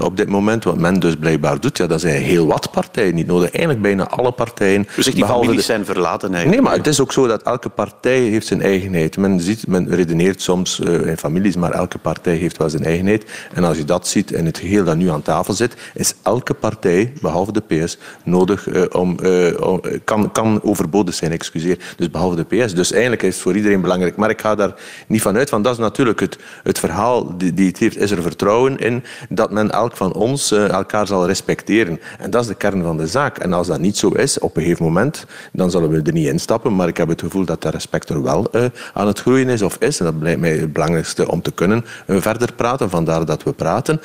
op 0.00 0.16
dit 0.16 0.28
moment, 0.28 0.64
wat 0.64 0.78
men 0.78 1.00
dus 1.00 1.16
blijkbaar 1.16 1.60
doet, 1.60 1.78
ja, 1.78 1.86
dat 1.86 2.00
zijn 2.00 2.22
heel 2.22 2.46
wat 2.46 2.70
partijen 2.70 3.14
niet 3.14 3.26
nodig. 3.26 3.50
Eigenlijk 3.50 3.82
bijna 3.82 4.08
alle 4.08 4.32
partijen. 4.32 4.86
Dus 4.96 5.06
die 5.06 5.24
families 5.24 5.56
de... 5.56 5.62
zijn 5.62 5.84
verlaten 5.84 6.34
eigenlijk. 6.34 6.62
Nee, 6.62 6.70
maar 6.70 6.78
het 6.78 6.86
is 6.86 7.00
ook 7.00 7.12
zo 7.12 7.26
dat 7.26 7.42
elke 7.42 7.68
partij 7.68 8.18
heeft 8.18 8.46
zijn 8.46 8.62
eigenheid. 8.62 9.16
Men, 9.16 9.40
ziet, 9.40 9.66
men 9.66 9.88
redeneert 9.88 10.42
soms 10.42 10.80
uh, 10.80 11.06
in 11.06 11.16
families, 11.16 11.56
maar 11.56 11.70
elke 11.70 11.98
partij 11.98 12.34
heeft 12.34 12.56
wel 12.56 12.70
zijn 12.70 12.84
eigenheid. 12.84 13.24
En 13.54 13.64
als 13.64 13.76
je 13.76 13.84
dat 13.84 14.08
ziet 14.08 14.32
in 14.32 14.46
het 14.46 14.58
geheel 14.58 14.84
dat 14.84 14.96
nu 14.96 15.10
aan 15.10 15.22
tafel 15.22 15.54
zit, 15.54 15.74
is 15.94 16.14
elke 16.22 16.54
partij, 16.54 17.12
behalve 17.20 17.52
de 17.52 17.60
PS, 17.60 17.98
nodig 18.24 18.66
uh, 18.66 18.82
om, 18.92 19.16
uh, 19.22 19.60
om, 19.60 19.80
kan, 20.04 20.32
kan 20.32 20.62
overbodig 20.62 21.14
zijn, 21.14 21.32
excuseer. 21.32 21.78
Dus 21.96 22.10
behalve 22.10 22.36
de 22.36 22.64
PS. 22.64 22.74
Dus 22.74 22.92
eigenlijk 22.92 23.22
is 23.22 23.34
het 23.34 23.42
voor 23.42 23.56
iedereen 23.56 23.80
belangrijk. 23.80 24.16
Maar 24.16 24.30
ik 24.30 24.40
ga 24.40 24.54
daar 24.54 24.74
niet 25.06 25.22
van 25.22 25.36
uit, 25.36 25.50
want 25.50 25.64
dat 25.64 25.72
is 25.72 25.78
natuurlijk 25.78 26.20
het, 26.20 26.38
het 26.62 26.78
verhaal 26.78 27.36
die, 27.38 27.54
die 27.54 27.66
het 27.66 27.78
heeft. 27.78 27.96
Is 27.96 28.10
er 28.10 28.22
vertrouwen 28.34 28.78
in 28.78 29.02
dat 29.28 29.50
men 29.50 29.70
elk 29.70 29.96
van 29.96 30.12
ons 30.12 30.52
uh, 30.52 30.68
elkaar 30.68 31.06
zal 31.06 31.26
respecteren. 31.26 32.00
En 32.18 32.30
dat 32.30 32.42
is 32.42 32.48
de 32.48 32.54
kern 32.54 32.82
van 32.82 32.96
de 32.96 33.06
zaak. 33.06 33.38
En 33.38 33.52
als 33.52 33.66
dat 33.66 33.78
niet 33.78 33.96
zo 33.96 34.08
is, 34.08 34.38
op 34.38 34.56
een 34.56 34.62
gegeven 34.62 34.84
moment, 34.84 35.26
dan 35.52 35.70
zullen 35.70 35.90
we 35.90 36.02
er 36.02 36.12
niet 36.12 36.28
instappen. 36.28 36.76
Maar 36.76 36.88
ik 36.88 36.96
heb 36.96 37.08
het 37.08 37.20
gevoel 37.20 37.44
dat 37.44 37.62
dat 37.62 37.72
respect 37.72 38.08
er 38.08 38.22
wel 38.22 38.46
uh, 38.52 38.64
aan 38.92 39.06
het 39.06 39.20
groeien 39.20 39.48
is 39.48 39.62
of 39.62 39.76
is. 39.76 39.98
En 39.98 40.04
dat 40.04 40.18
blijkt 40.18 40.40
mij 40.40 40.56
het 40.56 40.72
belangrijkste 40.72 41.30
om 41.30 41.42
te 41.42 41.52
kunnen 41.52 41.84
uh, 42.06 42.20
verder 42.20 42.52
praten. 42.52 42.90
Vandaar 42.90 43.24
dat 43.24 43.42
we 43.42 43.52
praten. 43.52 44.00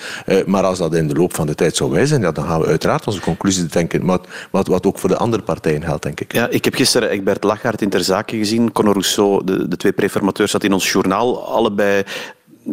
maar 0.46 0.64
als 0.64 0.78
dat 0.78 0.96
in 0.96 1.08
de 1.08 1.16
loop 1.16 1.36
van 1.36 1.48
de 1.48 1.56
tijd 1.56 1.75
zo 1.75 1.90
wijzen, 1.90 2.22
ja, 2.22 2.32
dan 2.32 2.46
gaan 2.46 2.62
we 2.62 2.68
uiteraard 2.68 3.08
onze 3.08 3.20
conclusies 3.20 3.72
denken. 3.72 4.06
Wat, 4.06 4.28
wat, 4.52 4.68
wat 4.68 4.86
ook 4.86 5.00
voor 5.00 5.10
de 5.10 5.18
andere 5.18 5.44
partijen 5.44 5.84
geldt, 5.84 6.04
denk 6.04 6.20
ik. 6.20 6.34
Ja, 6.34 6.48
ik 6.50 6.66
heb 6.66 6.75
gisteren 6.75 7.10
Egbert 7.10 7.44
Lachaert 7.44 7.82
in 7.82 7.90
ter 7.90 8.04
zake 8.04 8.38
gezien. 8.38 8.72
Conor 8.72 8.94
Rousseau, 8.94 9.44
de, 9.44 9.68
de 9.68 9.78
twee 9.78 9.92
preformateurs, 9.92 10.52
zat 10.52 10.64
in 10.64 10.74
ons 10.74 10.92
journaal. 10.92 11.48
Allebei 11.48 12.04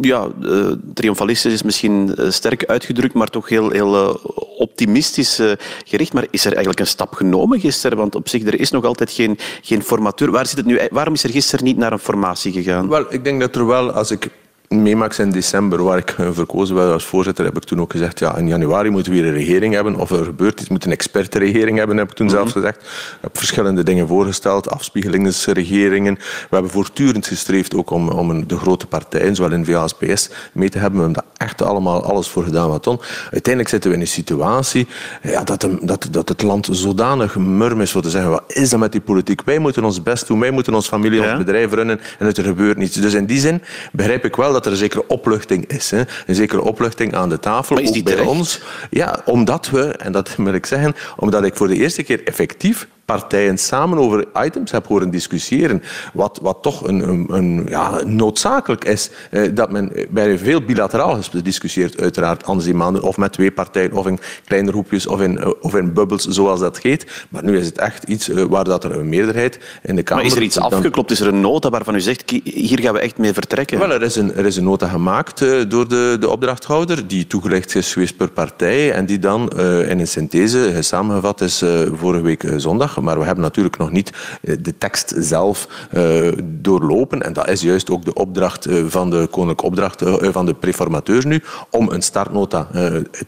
ja, 0.01 0.27
uh, 0.41 0.71
triomfalistisch 0.93 1.53
is 1.53 1.63
misschien 1.63 2.15
uh, 2.17 2.29
sterk 2.29 2.65
uitgedrukt, 2.65 3.13
maar 3.13 3.27
toch 3.27 3.49
heel, 3.49 3.69
heel 3.69 3.93
uh, 3.93 4.15
optimistisch 4.57 5.41
gericht. 5.85 6.13
Maar 6.13 6.27
is 6.29 6.45
er 6.45 6.51
eigenlijk 6.51 6.79
een 6.79 6.87
stap 6.87 7.13
genomen 7.13 7.59
gisteren? 7.59 7.97
Want 7.97 8.15
op 8.15 8.29
zich, 8.29 8.45
er 8.45 8.59
is 8.59 8.71
nog 8.71 8.85
altijd 8.85 9.11
geen, 9.11 9.37
geen 9.61 9.83
formateur. 9.83 10.31
Waar 10.31 10.45
zit 10.45 10.57
het 10.57 10.65
nu? 10.65 10.79
Waarom 10.89 11.13
is 11.13 11.23
er 11.23 11.29
gisteren 11.29 11.65
niet 11.65 11.77
naar 11.77 11.91
een 11.91 11.99
formatie 11.99 12.51
gegaan? 12.51 12.87
Wel, 12.87 13.05
ik 13.09 13.23
denk 13.23 13.39
dat 13.41 13.55
er 13.55 13.65
wel, 13.65 13.91
als 13.91 14.11
ik 14.11 14.29
meemaaks 14.67 15.19
in 15.19 15.31
december, 15.31 15.83
waar 15.83 15.97
ik 15.97 16.15
verkozen 16.31 16.75
werd 16.75 16.91
als 16.91 17.05
voorzitter, 17.05 17.45
heb 17.45 17.57
ik 17.57 17.63
toen 17.63 17.81
ook 17.81 17.91
gezegd, 17.91 18.19
ja, 18.19 18.37
in 18.37 18.47
januari 18.47 18.89
moeten 18.89 19.11
we 19.11 19.21
weer 19.21 19.27
een 19.27 19.37
regering 19.37 19.73
hebben, 19.73 19.95
of 19.95 20.11
er 20.11 20.23
gebeurt 20.23 20.59
iets, 20.59 20.69
moet 20.69 20.85
een 20.85 20.91
expertenregering 20.91 21.77
hebben, 21.77 21.97
heb 21.97 22.09
ik 22.09 22.15
toen 22.15 22.25
mm 22.25 22.33
-hmm. 22.33 22.41
zelf 22.41 22.51
gezegd. 22.51 22.81
Ik 22.81 23.17
heb 23.21 23.37
verschillende 23.37 23.83
dingen 23.83 24.07
voorgesteld, 24.07 24.69
afspiegelingsregeringen. 24.69 26.13
We 26.15 26.47
hebben 26.49 26.71
voortdurend 26.71 27.27
gestreefd 27.27 27.75
ook 27.75 27.89
om, 27.89 28.09
om 28.09 28.47
de 28.47 28.57
grote 28.57 28.87
partijen, 28.87 29.35
zowel 29.35 29.51
in 29.51 29.65
VA 29.65 29.81
als 29.81 29.93
PS, 29.93 30.29
mee 30.51 30.69
te 30.69 30.77
hebben. 30.77 30.99
We 30.99 31.05
hebben 31.05 31.23
daar 31.23 31.47
echt 31.47 31.61
allemaal 31.61 32.03
alles 32.03 32.27
voor 32.27 32.43
gedaan 32.43 32.69
wat 32.69 32.83
kon. 32.83 32.99
Uiteindelijk 33.31 33.69
zitten 33.69 33.89
we 33.89 33.95
in 33.95 34.01
een 34.01 34.07
situatie 34.07 34.87
ja, 35.21 35.43
dat, 35.43 35.61
de, 35.61 35.77
dat, 35.81 36.07
dat 36.11 36.29
het 36.29 36.41
land 36.41 36.67
zodanig 36.71 37.35
murm 37.35 37.81
is, 37.81 37.91
voor 37.91 38.01
te 38.01 38.09
zeggen, 38.09 38.31
wat 38.31 38.43
is 38.47 38.69
dat 38.69 38.79
met 38.79 38.91
die 38.91 39.01
politiek? 39.01 39.41
Wij 39.45 39.59
moeten 39.59 39.83
ons 39.83 40.03
best 40.03 40.27
doen, 40.27 40.39
wij 40.39 40.51
moeten 40.51 40.73
ons 40.73 40.87
familie, 40.87 41.21
ja. 41.21 41.29
ons 41.29 41.37
bedrijf 41.37 41.73
runnen, 41.73 41.99
en 42.19 42.25
het 42.25 42.37
er 42.37 42.43
gebeurt 42.43 42.77
niets. 42.77 42.95
Dus 42.95 43.13
in 43.13 43.25
die 43.25 43.39
zin 43.39 43.61
begrijp 43.91 44.25
ik 44.25 44.35
wel 44.35 44.53
dat 44.57 44.65
er 44.65 44.71
een 44.71 44.77
zekere 44.77 45.07
opluchting 45.07 45.65
is. 45.67 45.91
Hè. 45.91 46.01
Een 46.25 46.35
zekere 46.35 46.61
opluchting 46.61 47.15
aan 47.15 47.29
de 47.29 47.39
tafel. 47.39 47.75
Maar 47.75 47.83
is 47.83 47.91
die 47.91 48.03
bij 48.03 48.13
terecht? 48.13 48.31
ons. 48.31 48.61
Ja, 48.89 49.21
omdat 49.25 49.69
we, 49.69 49.85
en 49.85 50.11
dat 50.11 50.35
wil 50.37 50.53
ik 50.53 50.65
zeggen, 50.65 50.95
omdat 51.15 51.43
ik 51.43 51.55
voor 51.55 51.67
de 51.67 51.75
eerste 51.75 52.03
keer 52.03 52.27
effectief 52.27 52.87
partijen 53.07 53.57
samen 53.57 53.97
over 53.97 54.25
items 54.43 54.71
heb 54.71 54.87
horen 54.87 55.09
discussiëren, 55.09 55.83
wat, 56.13 56.39
wat 56.41 56.57
toch 56.61 56.87
een, 56.87 57.09
een, 57.09 57.25
een 57.29 57.65
ja, 57.69 58.01
noodzakelijk 58.05 58.85
is, 58.85 59.09
eh, 59.31 59.49
dat 59.53 59.71
men 59.71 59.91
bij 60.09 60.37
veel 60.37 60.61
bilateraal 60.61 61.19
discussieert, 61.43 62.01
uiteraard, 62.01 62.45
anders 62.45 62.71
maanden, 62.71 63.01
of 63.01 63.17
met 63.17 63.33
twee 63.33 63.51
partijen, 63.51 63.93
of 63.93 64.07
in 64.07 64.19
kleine 64.45 64.71
groepjes, 64.71 65.07
of 65.07 65.21
in, 65.21 65.61
of 65.61 65.75
in 65.75 65.93
bubbels, 65.93 66.27
zoals 66.27 66.59
dat 66.59 66.79
heet. 66.79 67.25
Maar 67.29 67.43
nu 67.43 67.57
is 67.57 67.65
het 67.65 67.77
echt 67.77 68.03
iets 68.03 68.29
uh, 68.29 68.43
waar 68.43 68.63
dat 68.63 68.83
er 68.83 68.91
een 68.91 69.09
meerderheid 69.09 69.59
in 69.83 69.95
de 69.95 70.03
Kamer... 70.03 70.23
Maar 70.23 70.31
is 70.31 70.37
er 70.37 70.43
iets 70.43 70.59
afgeklopt? 70.59 71.11
Is 71.11 71.19
er 71.19 71.27
een 71.27 71.41
nota 71.41 71.69
waarvan 71.69 71.95
u 71.95 72.01
zegt, 72.01 72.29
hier 72.43 72.79
gaan 72.79 72.93
we 72.93 72.99
echt 72.99 73.17
mee 73.17 73.33
vertrekken? 73.33 73.79
Wel, 73.79 73.91
er 73.91 74.01
is 74.01 74.15
een, 74.15 74.35
er 74.35 74.45
is 74.45 74.57
een 74.57 74.63
nota 74.63 74.87
gemaakt 74.87 75.39
door 75.69 75.87
de, 75.87 76.17
de 76.19 76.29
opdrachthouder, 76.29 77.07
die 77.07 77.27
toegelegd 77.27 77.75
is 77.75 77.93
geweest 77.93 78.17
per 78.17 78.31
partij, 78.31 78.91
en 78.91 79.05
die 79.05 79.19
dan 79.19 79.51
uh, 79.55 79.89
in 79.89 79.99
een 79.99 80.07
synthese 80.07 80.77
samengevat 80.79 81.41
is 81.41 81.63
vorige 81.93 82.21
week 82.21 82.43
zondag 82.57 82.96
maar 83.03 83.19
we 83.19 83.25
hebben 83.25 83.43
natuurlijk 83.43 83.77
nog 83.77 83.91
niet 83.91 84.11
de 84.41 84.77
tekst 84.77 85.13
zelf 85.17 85.67
uh, 85.93 86.31
doorlopen. 86.43 87.21
En 87.21 87.33
dat 87.33 87.49
is 87.49 87.61
juist 87.61 87.89
ook 87.89 88.05
de 88.05 88.13
opdracht 88.13 88.67
uh, 88.67 88.85
van 88.87 89.09
de 89.09 89.27
koninklijke 89.31 89.65
opdracht 89.65 90.03
van 90.33 90.45
de 90.45 90.53
preformateur 90.53 91.27
nu, 91.27 91.43
om 91.69 91.89
een 91.89 92.01
startnota 92.01 92.67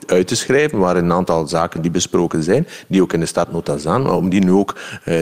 uit 0.08 0.28
te 0.28 0.36
schrijven, 0.36 0.80
waar 0.80 0.96
een 0.96 1.12
aantal 1.12 1.48
zaken 1.48 1.82
die 1.82 1.92
besproken 1.92 2.44
zijn, 2.44 2.68
die 2.88 3.02
ook 3.02 3.14
in 3.14 3.20
de 3.20 3.26
startnota 3.26 3.78
staan, 3.78 4.12
om 4.12 4.30
die 4.30 4.44
nu 4.44 4.52
ook 4.52 4.76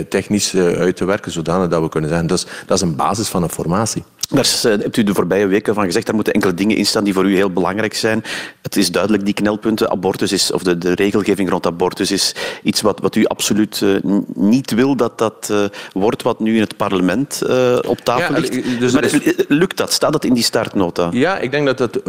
technisch 0.09 0.55
uit 0.55 0.95
te 0.95 1.05
werken, 1.05 1.31
zodanig 1.31 1.67
dat 1.67 1.81
we 1.81 1.89
kunnen 1.89 2.09
zeggen, 2.09 2.27
is, 2.27 2.45
dat 2.65 2.77
is 2.77 2.83
een 2.83 2.95
basis 2.95 3.27
van 3.27 3.43
een 3.43 3.49
formatie. 3.49 4.03
Daar 4.29 4.59
eh, 4.63 4.71
hebt 4.71 4.97
u 4.97 5.03
de 5.03 5.13
voorbije 5.13 5.47
weken 5.47 5.73
van 5.73 5.83
gezegd, 5.83 6.05
daar 6.05 6.15
moeten 6.15 6.33
enkele 6.33 6.53
dingen 6.53 6.77
in 6.77 6.85
staan 6.85 7.03
die 7.03 7.13
voor 7.13 7.25
u 7.25 7.35
heel 7.35 7.51
belangrijk 7.51 7.93
zijn. 7.93 8.23
Het 8.61 8.75
is 8.75 8.91
duidelijk, 8.91 9.25
die 9.25 9.33
knelpunten, 9.33 9.89
abortus 9.89 10.31
is, 10.31 10.51
of 10.51 10.63
de, 10.63 10.77
de 10.77 10.95
regelgeving 10.95 11.49
rond 11.49 11.65
abortus 11.65 12.11
is 12.11 12.35
iets 12.63 12.81
wat, 12.81 12.99
wat 12.99 13.15
u 13.15 13.25
absoluut 13.25 13.81
uh, 13.81 13.97
niet 14.33 14.71
wil 14.71 14.95
dat 14.95 15.17
dat 15.17 15.47
uh, 15.51 15.63
wordt 15.93 16.23
wat 16.23 16.39
nu 16.39 16.53
in 16.53 16.59
het 16.59 16.77
parlement 16.77 17.41
uh, 17.47 17.77
op 17.85 17.99
tafel 17.99 18.33
ja, 18.33 18.39
ligt. 18.39 18.79
Dus, 18.79 18.93
maar 18.93 19.03
is, 19.03 19.33
lukt 19.47 19.77
dat? 19.77 19.93
Staat 19.93 20.11
dat 20.11 20.23
in 20.23 20.33
die 20.33 20.43
startnota? 20.43 21.09
Ja, 21.11 21.37
ik 21.37 21.51
denk 21.51 21.65
dat 21.65 21.77
dat 21.77 22.01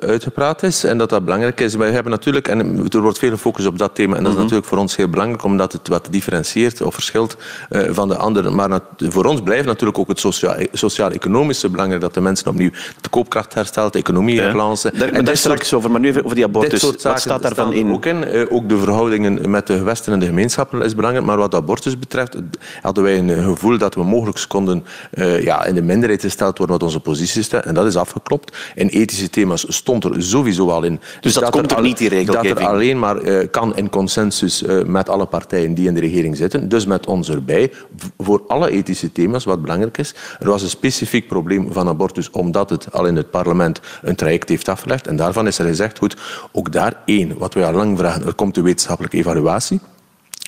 uitgepraat 0.00 0.62
is 0.62 0.84
en 0.84 0.98
dat 0.98 1.10
dat 1.10 1.24
belangrijk 1.24 1.60
is. 1.60 1.74
Wij 1.74 1.90
hebben 1.90 2.12
natuurlijk, 2.12 2.48
en 2.48 2.88
er 2.92 3.00
wordt 3.00 3.18
veel 3.18 3.36
focus 3.36 3.66
op 3.66 3.78
dat 3.78 3.94
thema, 3.94 4.16
en 4.16 4.22
dat 4.22 4.22
is 4.22 4.28
mm 4.28 4.34
-hmm. 4.34 4.42
natuurlijk 4.42 4.68
voor 4.68 4.78
ons 4.78 4.96
heel 4.96 5.08
belangrijk, 5.08 5.44
omdat 5.44 5.72
het 5.72 5.88
wat 5.88 6.08
differentieert 6.10 6.82
of 6.82 6.94
verschilt 6.94 7.36
van 7.70 8.08
de 8.08 8.16
anderen. 8.16 8.54
Maar 8.54 8.80
voor 8.98 9.24
ons 9.24 9.40
blijft 9.42 9.66
natuurlijk 9.66 9.98
ook 9.98 10.08
het 10.08 10.24
sociaal-economisch 10.72 11.53
is 11.54 11.70
belangrijk 11.70 12.00
dat 12.00 12.14
de 12.14 12.20
mensen 12.20 12.46
opnieuw 12.46 12.70
de 13.00 13.08
koopkracht 13.08 13.54
herstelt, 13.54 13.92
de 13.92 13.98
economie. 13.98 14.34
Ja. 14.34 14.52
Daar, 14.52 15.08
en 15.08 15.24
daar 15.24 15.36
straks 15.36 15.74
over, 15.74 15.90
maar 15.90 16.00
nu 16.00 16.08
even 16.08 16.24
over 16.24 16.36
die 16.36 16.44
abortus. 16.44 16.82
Wat 16.82 17.20
staat 17.20 17.42
daarvan 17.42 17.72
in? 17.72 17.92
Ook, 17.92 18.06
in 18.06 18.34
uh, 18.34 18.52
ook 18.52 18.68
de 18.68 18.78
verhoudingen 18.78 19.50
met 19.50 19.66
de 19.66 19.76
gewesten 19.76 20.12
en 20.12 20.18
de 20.18 20.26
gemeenschappen 20.26 20.82
is 20.82 20.94
belangrijk. 20.94 21.26
Maar 21.26 21.36
wat 21.36 21.54
abortus 21.54 21.98
betreft 21.98 22.36
hadden 22.82 23.04
wij 23.04 23.18
een 23.18 23.44
gevoel 23.44 23.78
dat 23.78 23.94
we 23.94 24.04
mogelijk 24.04 24.44
konden 24.48 24.84
uh, 25.14 25.42
ja, 25.42 25.64
in 25.64 25.74
de 25.74 25.82
minderheid 25.82 26.20
gesteld 26.20 26.58
worden 26.58 26.76
wat 26.76 26.86
onze 26.86 27.00
positie 27.00 27.40
is. 27.40 27.48
En 27.48 27.74
dat 27.74 27.86
is 27.86 27.96
afgeklopt. 27.96 28.56
In 28.74 28.88
ethische 28.88 29.30
thema's 29.30 29.64
stond 29.68 30.04
er 30.04 30.22
sowieso 30.22 30.70
al 30.70 30.82
in. 30.82 31.00
Dus 31.20 31.32
dat, 31.32 31.42
dat 31.42 31.52
komt 31.52 31.72
er, 31.72 31.82
niet, 31.82 31.98
die 31.98 32.08
regelgeving? 32.08 32.54
Dat 32.54 32.62
er 32.62 32.68
alleen 32.68 32.98
maar 32.98 33.22
uh, 33.22 33.46
kan 33.50 33.76
in 33.76 33.90
consensus 33.90 34.64
met 34.86 35.08
alle 35.08 35.26
partijen 35.26 35.74
die 35.74 35.86
in 35.86 35.94
de 35.94 36.00
regering 36.00 36.36
zitten. 36.36 36.68
Dus 36.68 36.86
met 36.86 37.06
ons 37.06 37.30
erbij. 37.30 37.72
Voor 38.18 38.42
alle 38.46 38.70
ethische 38.70 39.12
thema's, 39.12 39.44
wat 39.44 39.62
belangrijk 39.62 39.98
is. 39.98 40.14
Er 40.40 40.48
was 40.48 40.62
een 40.62 40.68
specifiek 40.68 41.26
probleem 41.26 41.42
probleem 41.44 41.72
van 41.72 41.88
abortus, 41.88 42.30
omdat 42.30 42.70
het 42.70 42.92
al 42.92 43.06
in 43.06 43.16
het 43.16 43.30
parlement 43.30 43.80
een 44.02 44.16
traject 44.16 44.48
heeft 44.48 44.68
afgelegd. 44.68 45.06
En 45.06 45.16
daarvan 45.16 45.46
is 45.46 45.58
er 45.58 45.66
gezegd, 45.66 45.98
goed, 45.98 46.16
ook 46.52 46.72
daar 46.72 47.02
één, 47.04 47.38
wat 47.38 47.54
wij 47.54 47.64
al 47.64 47.72
lang 47.72 47.98
vragen, 47.98 48.26
er 48.26 48.34
komt 48.34 48.54
de 48.54 48.62
wetenschappelijke 48.62 49.16
evaluatie 49.16 49.80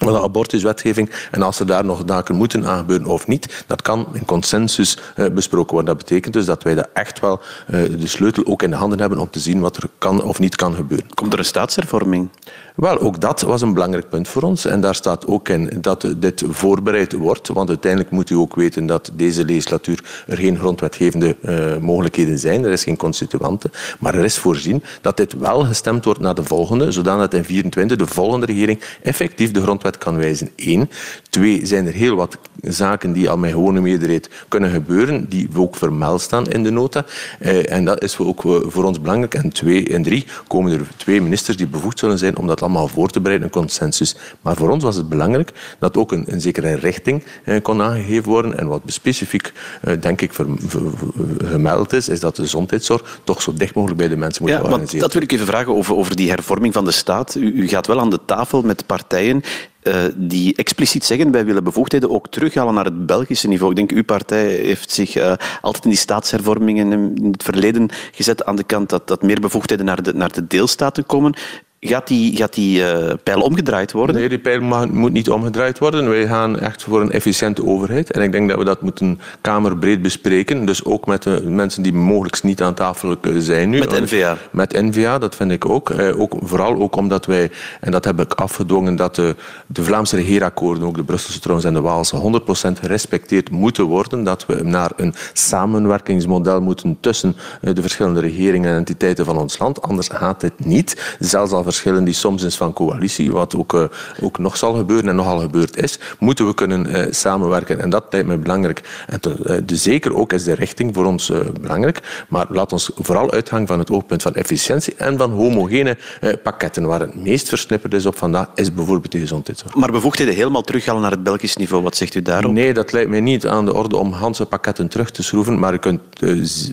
van 0.04 0.12
de 0.12 0.22
abortuswetgeving. 0.22 1.10
En 1.30 1.42
als 1.42 1.60
er 1.60 1.66
daar 1.66 1.84
nog 1.84 2.02
zaken 2.06 2.34
moeten 2.34 2.66
aangebeuren 2.66 3.06
of 3.06 3.26
niet, 3.26 3.64
dat 3.66 3.82
kan 3.82 4.06
in 4.12 4.24
consensus 4.24 4.98
uh, 5.16 5.26
besproken 5.26 5.72
worden. 5.72 5.96
Dat 5.96 6.04
betekent 6.04 6.34
dus 6.34 6.44
dat 6.44 6.62
wij 6.62 6.74
daar 6.74 6.88
echt 6.92 7.20
wel 7.20 7.40
uh, 7.70 7.80
de 8.00 8.06
sleutel 8.06 8.46
ook 8.46 8.62
in 8.62 8.70
de 8.70 8.76
handen 8.76 9.00
hebben 9.00 9.18
om 9.18 9.30
te 9.30 9.40
zien 9.40 9.60
wat 9.60 9.76
er 9.76 9.88
kan 9.98 10.22
of 10.22 10.38
niet 10.38 10.56
kan 10.56 10.74
gebeuren. 10.74 11.14
Komt 11.14 11.32
er 11.32 11.38
een 11.38 11.44
staatshervorming? 11.44 12.28
Wel, 12.76 12.98
ook 12.98 13.20
dat 13.20 13.40
was 13.40 13.62
een 13.62 13.72
belangrijk 13.72 14.08
punt 14.08 14.28
voor 14.28 14.42
ons. 14.42 14.64
En 14.64 14.80
daar 14.80 14.94
staat 14.94 15.26
ook 15.26 15.48
in 15.48 15.78
dat 15.80 16.14
dit 16.16 16.44
voorbereid 16.48 17.12
wordt. 17.12 17.48
Want 17.48 17.68
uiteindelijk 17.68 18.10
moet 18.10 18.30
u 18.30 18.34
ook 18.34 18.54
weten 18.54 18.86
dat 18.86 19.10
deze 19.14 19.44
legislatuur 19.44 20.04
er 20.26 20.36
geen 20.36 20.58
grondwetgevende 20.58 21.36
uh, 21.42 21.76
mogelijkheden 21.76 22.38
zijn. 22.38 22.64
Er 22.64 22.72
is 22.72 22.82
geen 22.82 22.96
constituante. 22.96 23.70
Maar 23.98 24.14
er 24.14 24.24
is 24.24 24.38
voorzien 24.38 24.82
dat 25.00 25.16
dit 25.16 25.32
wel 25.38 25.64
gestemd 25.64 26.04
wordt 26.04 26.20
naar 26.20 26.34
de 26.34 26.44
volgende, 26.44 26.92
zodat 26.92 27.34
in 27.34 27.44
24 27.44 27.96
de 27.96 28.06
volgende 28.06 28.46
regering 28.46 28.80
effectief 29.02 29.50
de 29.50 29.62
grondwet 29.62 29.85
kan 29.90 30.16
wijzen. 30.16 30.50
Eén. 30.56 30.90
Twee, 31.30 31.66
zijn 31.66 31.86
er 31.86 31.92
heel 31.92 32.16
wat 32.16 32.38
zaken 32.60 33.12
die 33.12 33.30
al 33.30 33.36
met 33.36 33.50
gewone 33.50 33.80
meerderheid 33.80 34.30
kunnen 34.48 34.70
gebeuren, 34.70 35.28
die 35.28 35.48
ook 35.56 35.76
vermeld 35.76 36.20
staan 36.20 36.50
in 36.50 36.62
de 36.62 36.70
nota. 36.70 37.04
Uh, 37.40 37.72
en 37.72 37.84
dat 37.84 38.02
is 38.02 38.18
ook 38.18 38.40
voor 38.42 38.84
ons 38.84 39.00
belangrijk. 39.00 39.34
En 39.34 39.50
twee 39.50 39.88
en 39.88 40.02
drie 40.02 40.26
komen 40.46 40.72
er 40.72 40.86
twee 40.96 41.22
ministers 41.22 41.56
die 41.56 41.66
bevoegd 41.66 41.98
zullen 41.98 42.18
zijn 42.18 42.36
om 42.36 42.46
dat 42.46 42.62
allemaal 42.62 42.88
voor 42.88 43.08
te 43.08 43.20
bereiden, 43.20 43.46
een 43.46 43.52
consensus. 43.52 44.16
Maar 44.40 44.56
voor 44.56 44.70
ons 44.70 44.84
was 44.84 44.96
het 44.96 45.08
belangrijk 45.08 45.52
dat 45.78 45.96
ook 45.96 46.12
een, 46.12 46.24
een 46.28 46.40
zekere 46.40 46.74
richting 46.74 47.24
eh, 47.44 47.62
kon 47.62 47.82
aangegeven 47.82 48.30
worden. 48.30 48.58
En 48.58 48.66
wat 48.66 48.82
specifiek, 48.86 49.52
eh, 49.80 49.94
denk 50.00 50.20
ik, 50.20 50.32
ver, 50.32 50.46
ver, 50.58 50.82
ver, 50.96 51.48
gemeld 51.48 51.92
is, 51.92 52.08
is 52.08 52.20
dat 52.20 52.36
de 52.36 52.42
gezondheidszorg 52.42 53.20
toch 53.24 53.42
zo 53.42 53.52
dicht 53.54 53.74
mogelijk 53.74 53.98
bij 53.98 54.08
de 54.08 54.16
mensen 54.16 54.42
moet 54.42 54.52
ja, 54.52 54.60
worden. 54.60 54.98
Dat 54.98 55.12
wil 55.12 55.22
ik 55.22 55.32
even 55.32 55.46
vragen 55.46 55.74
over, 55.74 55.96
over 55.96 56.16
die 56.16 56.30
hervorming 56.30 56.72
van 56.72 56.84
de 56.84 56.90
staat. 56.90 57.34
U, 57.34 57.52
u 57.52 57.68
gaat 57.68 57.86
wel 57.86 58.00
aan 58.00 58.10
de 58.10 58.20
tafel 58.24 58.62
met 58.62 58.86
partijen 58.86 59.42
uh, 59.86 60.04
die 60.16 60.56
expliciet 60.56 61.04
zeggen 61.04 61.30
wij 61.30 61.44
willen 61.44 61.64
bevoegdheden 61.64 62.10
ook 62.10 62.28
terughalen 62.28 62.74
naar 62.74 62.84
het 62.84 63.06
Belgische 63.06 63.48
niveau. 63.48 63.70
Ik 63.70 63.76
denk, 63.76 63.90
uw 63.90 64.04
partij 64.04 64.46
heeft 64.46 64.90
zich 64.90 65.16
uh, 65.16 65.32
altijd 65.60 65.84
in 65.84 65.90
die 65.90 65.98
staatshervormingen 65.98 66.92
in 66.92 67.30
het 67.30 67.42
verleden 67.42 67.88
gezet 68.12 68.44
aan 68.44 68.56
de 68.56 68.64
kant 68.64 68.88
dat, 68.88 69.08
dat 69.08 69.22
meer 69.22 69.40
bevoegdheden 69.40 69.86
naar 69.86 70.00
naar 70.14 70.32
de 70.32 70.46
deelstaten 70.46 71.06
komen. 71.06 71.34
Gaat 71.80 72.06
die, 72.06 72.36
gaat 72.36 72.54
die 72.54 72.80
uh, 72.80 73.12
pijl 73.22 73.40
omgedraaid 73.40 73.92
worden? 73.92 74.16
Nee, 74.16 74.28
die 74.28 74.38
pijl 74.38 74.60
mag, 74.60 74.88
moet 74.88 75.12
niet 75.12 75.30
omgedraaid 75.30 75.78
worden. 75.78 76.08
Wij 76.08 76.26
gaan 76.26 76.58
echt 76.58 76.82
voor 76.82 77.00
een 77.00 77.10
efficiënte 77.10 77.64
overheid. 77.66 78.10
En 78.10 78.22
ik 78.22 78.32
denk 78.32 78.48
dat 78.48 78.58
we 78.58 78.64
dat 78.64 78.82
moeten 78.82 79.20
kamerbreed 79.40 80.02
bespreken. 80.02 80.66
Dus 80.66 80.84
ook 80.84 81.06
met 81.06 81.22
de 81.22 81.42
mensen 81.44 81.82
die 81.82 81.92
mogelijk 81.92 82.42
niet 82.42 82.62
aan 82.62 82.74
tafel 82.74 83.16
zijn 83.38 83.70
nu. 83.70 83.78
Met 83.78 84.00
N-VA? 84.00 84.36
Met 84.50 84.72
N-VA, 84.72 85.18
dat 85.18 85.34
vind 85.34 85.50
ik 85.50 85.68
ook. 85.68 85.90
Eh, 85.90 86.20
ook. 86.20 86.34
Vooral 86.40 86.80
ook 86.80 86.96
omdat 86.96 87.26
wij, 87.26 87.50
en 87.80 87.90
dat 87.90 88.04
heb 88.04 88.20
ik 88.20 88.32
afgedwongen, 88.32 88.96
dat 88.96 89.14
de, 89.14 89.36
de 89.66 89.84
Vlaamse 89.84 90.16
regeerakkoorden, 90.16 90.84
ook 90.84 90.96
de 90.96 91.04
Brusselse 91.04 91.40
trouwens 91.40 91.66
en 91.66 91.74
de 91.74 91.80
Waalse, 91.80 92.40
100% 92.76 92.80
gerespecteerd 92.80 93.50
moeten 93.50 93.84
worden. 93.84 94.24
Dat 94.24 94.46
we 94.46 94.62
naar 94.62 94.90
een 94.96 95.14
samenwerkingsmodel 95.32 96.60
moeten 96.60 96.96
tussen 97.00 97.36
de 97.60 97.80
verschillende 97.80 98.20
regeringen 98.20 98.70
en 98.70 98.76
entiteiten 98.76 99.24
van 99.24 99.38
ons 99.38 99.58
land. 99.58 99.82
Anders 99.82 100.08
gaat 100.08 100.42
het 100.42 100.64
niet. 100.64 101.16
Zelfs 101.18 101.52
al 101.52 101.64
verschillen 101.76 102.04
die 102.04 102.14
soms 102.14 102.42
is 102.42 102.56
van 102.56 102.72
coalitie, 102.72 103.32
wat 103.32 103.56
ook, 103.56 103.72
uh, 103.72 103.84
ook 104.20 104.38
nog 104.38 104.56
zal 104.56 104.74
gebeuren 104.74 105.08
en 105.08 105.16
nogal 105.16 105.38
gebeurd 105.38 105.76
is, 105.76 105.98
moeten 106.18 106.46
we 106.46 106.54
kunnen 106.54 106.90
uh, 106.90 107.06
samenwerken. 107.10 107.80
En 107.80 107.90
dat 107.90 108.04
lijkt 108.10 108.28
me 108.28 108.36
belangrijk. 108.36 109.04
En 109.06 109.20
te, 109.20 109.36
uh, 109.46 109.56
de, 109.66 109.76
zeker 109.76 110.14
ook 110.14 110.32
is 110.32 110.44
de 110.44 110.54
richting 110.54 110.94
voor 110.94 111.04
ons 111.04 111.32
belangrijk. 111.60 112.24
Maar 112.28 112.46
laat 112.48 112.72
ons 112.72 112.90
vooral 112.98 113.30
uitgaan 113.30 113.66
van 113.66 113.78
het 113.78 113.90
oogpunt 113.90 114.22
van 114.22 114.34
efficiëntie 114.34 114.94
en 114.96 115.18
van 115.18 115.30
homogene 115.30 115.96
pakketten. 116.42 116.86
Waar 116.86 117.00
het 117.00 117.14
meest 117.14 117.48
versnipperd 117.48 117.94
is 117.94 118.06
op 118.06 118.16
vandaag, 118.18 118.46
is 118.54 118.74
bijvoorbeeld 118.74 119.12
de 119.12 119.18
gezondheidszorg. 119.18 119.74
Maar 119.74 119.92
bevoegdheden 119.92 120.34
helemaal 120.34 120.62
terughalen 120.62 121.02
naar 121.02 121.10
het 121.10 121.22
Belgisch 121.22 121.56
niveau, 121.56 121.82
wat 121.82 121.96
zegt 121.96 122.14
u 122.14 122.22
daarop? 122.22 122.52
Nee, 122.52 122.74
dat 122.74 122.92
lijkt 122.92 123.10
mij 123.10 123.20
niet 123.20 123.46
aan 123.46 123.64
de 123.64 123.74
orde 123.74 123.96
om 123.96 124.12
ganse 124.12 124.46
pakketten 124.46 124.88
terug 124.88 125.10
te 125.10 125.22
schroeven. 125.22 125.58
Maar 125.58 125.72
je 125.72 125.78
kunt 125.78 126.00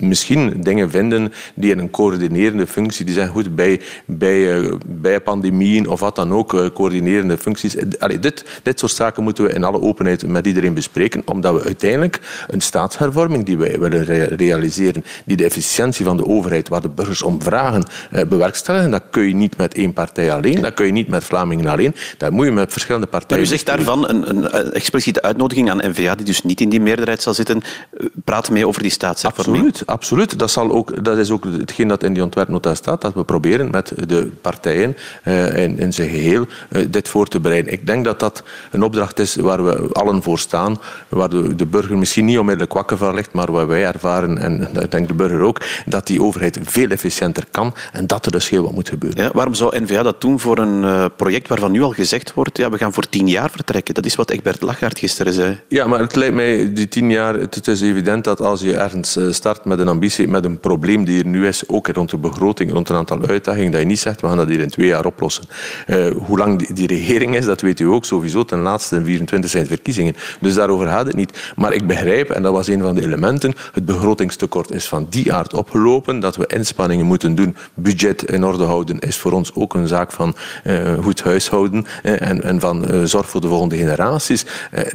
misschien 0.01 0.61
dingen 0.61 0.89
vinden 0.89 1.33
die 1.55 1.71
in 1.71 1.79
een 1.79 1.91
coördinerende 1.91 2.67
functie, 2.67 3.05
die 3.05 3.13
zijn 3.13 3.29
goed 3.29 3.55
bij, 3.55 3.81
bij 4.05 4.63
bij 4.83 5.21
pandemieën 5.21 5.87
of 5.87 5.99
wat 5.99 6.15
dan 6.15 6.33
ook, 6.33 6.53
eh, 6.53 6.65
coördinerende 6.73 7.37
functies. 7.37 7.75
Allee, 7.99 8.19
dit, 8.19 8.45
dit 8.63 8.79
soort 8.79 8.91
zaken 8.91 9.23
moeten 9.23 9.43
we 9.43 9.53
in 9.53 9.63
alle 9.63 9.81
openheid 9.81 10.27
met 10.27 10.47
iedereen 10.47 10.73
bespreken, 10.73 11.21
omdat 11.25 11.53
we 11.53 11.63
uiteindelijk 11.63 12.19
een 12.47 12.61
staatshervorming 12.61 13.45
die 13.45 13.57
wij 13.57 13.79
willen 13.79 14.05
realiseren, 14.35 15.05
die 15.25 15.37
de 15.37 15.45
efficiëntie 15.45 16.05
van 16.05 16.17
de 16.17 16.25
overheid, 16.25 16.69
waar 16.69 16.81
de 16.81 16.89
burgers 16.89 17.21
om 17.21 17.41
vragen, 17.41 17.83
eh, 18.11 18.25
bewerkstelligen. 18.25 18.91
Dat 18.91 19.03
kun 19.09 19.27
je 19.27 19.35
niet 19.35 19.57
met 19.57 19.73
één 19.73 19.93
partij 19.93 20.33
alleen, 20.33 20.61
dat 20.61 20.73
kun 20.73 20.85
je 20.85 20.91
niet 20.91 21.07
met 21.07 21.23
Vlamingen 21.23 21.67
alleen, 21.67 21.95
dat 22.17 22.31
moet 22.31 22.45
je 22.45 22.51
met 22.51 22.71
verschillende 22.71 23.07
partijen. 23.07 23.43
Maar 23.43 23.51
u 23.51 23.57
zegt 23.57 23.65
daarvan 23.65 24.09
een, 24.09 24.29
een, 24.29 24.71
expliciete 24.73 25.21
uitnodiging 25.21 25.69
aan 25.69 25.77
NVA, 25.77 26.15
die 26.15 26.25
dus 26.25 26.43
niet 26.43 26.61
in 26.61 26.69
die 26.69 26.81
meerderheid 26.81 27.21
zal 27.21 27.33
zitten, 27.33 27.61
eh, 27.97 28.05
praat 28.23 28.49
mee 28.49 28.67
over 28.67 28.81
die 28.81 28.91
staatshervorming. 28.91 29.65
Absoluut, 29.65 29.87
absoluut. 29.87 30.39
Dat, 30.39 30.51
zal 30.51 30.71
ook, 30.71 31.03
dat 31.03 31.17
is 31.17 31.31
ook 31.31 31.43
hetgeen 31.43 31.87
dat 31.87 32.03
in 32.03 32.13
die 32.13 32.23
ontwerpnota 32.23 32.75
staat, 32.75 33.01
dat 33.01 33.13
we 33.13 33.23
proberen 33.23 33.71
met 33.71 33.93
de 34.07 34.31
partijen 34.41 34.72
partijen 34.73 34.95
uh, 35.23 35.63
in, 35.63 35.79
in 35.79 35.93
zijn 35.93 36.09
geheel 36.09 36.45
uh, 36.69 36.85
dit 36.89 37.09
voor 37.09 37.27
te 37.27 37.39
bereiden. 37.39 37.73
Ik 37.73 37.87
denk 37.87 38.05
dat 38.05 38.19
dat 38.19 38.43
een 38.71 38.83
opdracht 38.83 39.19
is 39.19 39.35
waar 39.35 39.63
we 39.65 39.89
allen 39.91 40.23
voor 40.23 40.39
staan, 40.39 40.79
waar 41.09 41.29
de, 41.29 41.55
de 41.55 41.65
burger 41.65 41.97
misschien 41.97 42.25
niet 42.25 42.37
onmiddellijk 42.37 42.73
wakker 42.73 42.97
van 42.97 43.15
ligt, 43.15 43.33
maar 43.33 43.51
waar 43.51 43.67
wij 43.67 43.85
ervaren, 43.85 44.37
en 44.37 44.69
ik 44.81 44.91
denk 44.91 45.07
de 45.07 45.13
burger 45.13 45.41
ook, 45.41 45.61
dat 45.85 46.07
die 46.07 46.21
overheid 46.21 46.59
veel 46.63 46.89
efficiënter 46.89 47.43
kan 47.51 47.73
en 47.91 48.07
dat 48.07 48.25
er 48.25 48.31
dus 48.31 48.49
heel 48.49 48.63
wat 48.63 48.71
moet 48.71 48.89
gebeuren. 48.89 49.23
Ja, 49.23 49.29
waarom 49.33 49.53
zou 49.53 49.81
N-VA 49.83 50.03
dat 50.03 50.21
doen 50.21 50.39
voor 50.39 50.57
een 50.57 50.83
uh, 50.83 51.05
project 51.15 51.47
waarvan 51.47 51.71
nu 51.71 51.81
al 51.81 51.91
gezegd 51.91 52.33
wordt, 52.33 52.57
ja, 52.57 52.69
we 52.69 52.77
gaan 52.77 52.93
voor 52.93 53.09
tien 53.09 53.27
jaar 53.27 53.49
vertrekken? 53.49 53.93
Dat 53.93 54.05
is 54.05 54.15
wat 54.15 54.29
Egbert 54.31 54.61
Lachaert 54.61 54.99
gisteren 54.99 55.33
zei. 55.33 55.59
Ja, 55.67 55.87
maar 55.87 55.99
het 55.99 56.15
lijkt 56.15 56.35
mij, 56.35 56.73
die 56.73 56.87
tien 56.87 57.09
jaar, 57.09 57.33
het 57.33 57.67
is 57.67 57.81
evident 57.81 58.23
dat 58.23 58.41
als 58.41 58.61
je 58.61 58.77
ergens 58.77 59.17
start 59.29 59.65
met 59.65 59.79
een 59.79 59.87
ambitie, 59.87 60.27
met 60.27 60.45
een 60.45 60.59
probleem 60.59 61.05
die 61.05 61.19
er 61.19 61.27
nu 61.27 61.47
is, 61.47 61.67
ook 61.67 61.87
rond 61.87 62.09
de 62.09 62.17
begroting, 62.17 62.71
rond 62.71 62.89
een 62.89 62.95
aantal 62.95 63.25
uitdagingen, 63.27 63.71
dat 63.71 63.79
je 63.79 63.85
niet 63.85 63.99
zegt, 63.99 64.21
we 64.21 64.27
gaan 64.27 64.37
dat 64.37 64.47
hier 64.47 64.59
in 64.63 64.69
twee 64.69 64.87
jaar 64.87 65.05
oplossen. 65.05 65.43
Uh, 65.87 66.05
hoe 66.25 66.37
lang 66.37 66.67
die, 66.67 66.87
regering 66.87 67.35
is, 67.35 67.45
dat 67.45 67.61
weet 67.61 67.79
u 67.79 67.85
ook 67.85 68.05
sowieso. 68.05 68.43
Ten 68.43 68.59
laatste 68.59 68.95
in 68.95 69.05
24 69.05 69.49
zijn 69.49 69.67
verkiezingen. 69.67 70.15
Dus 70.39 70.53
daarover 70.53 70.87
gaat 70.87 71.05
het 71.05 71.15
niet. 71.15 71.51
Maar 71.55 71.73
ik 71.73 71.87
begrijp, 71.87 72.29
en 72.29 72.43
dat 72.43 72.53
was 72.53 72.67
een 72.67 72.81
van 72.81 72.95
de 72.95 73.01
elementen, 73.01 73.53
het 73.73 73.85
begrotingstekort 73.85 74.71
is 74.71 74.87
van 74.87 75.07
die 75.09 75.33
aard 75.33 75.53
opgelopen, 75.53 76.19
dat 76.19 76.35
we 76.35 76.47
inspanningen 76.47 77.05
moeten 77.05 77.35
doen. 77.35 77.55
Budget 77.73 78.23
in 78.23 78.45
orde 78.45 78.63
houden 78.63 78.99
is 78.99 79.17
voor 79.17 79.31
ons 79.31 79.53
ook 79.53 79.73
een 79.73 79.87
zaak 79.87 80.11
van 80.11 80.35
uh, 80.63 80.93
goed 81.03 81.21
huishouden 81.21 81.85
uh, 82.03 82.21
en, 82.21 82.43
en, 82.43 82.59
van 82.59 83.07
zorg 83.07 83.29
voor 83.29 83.41
de 83.41 83.47
volgende 83.47 83.77
generaties. 83.77 84.45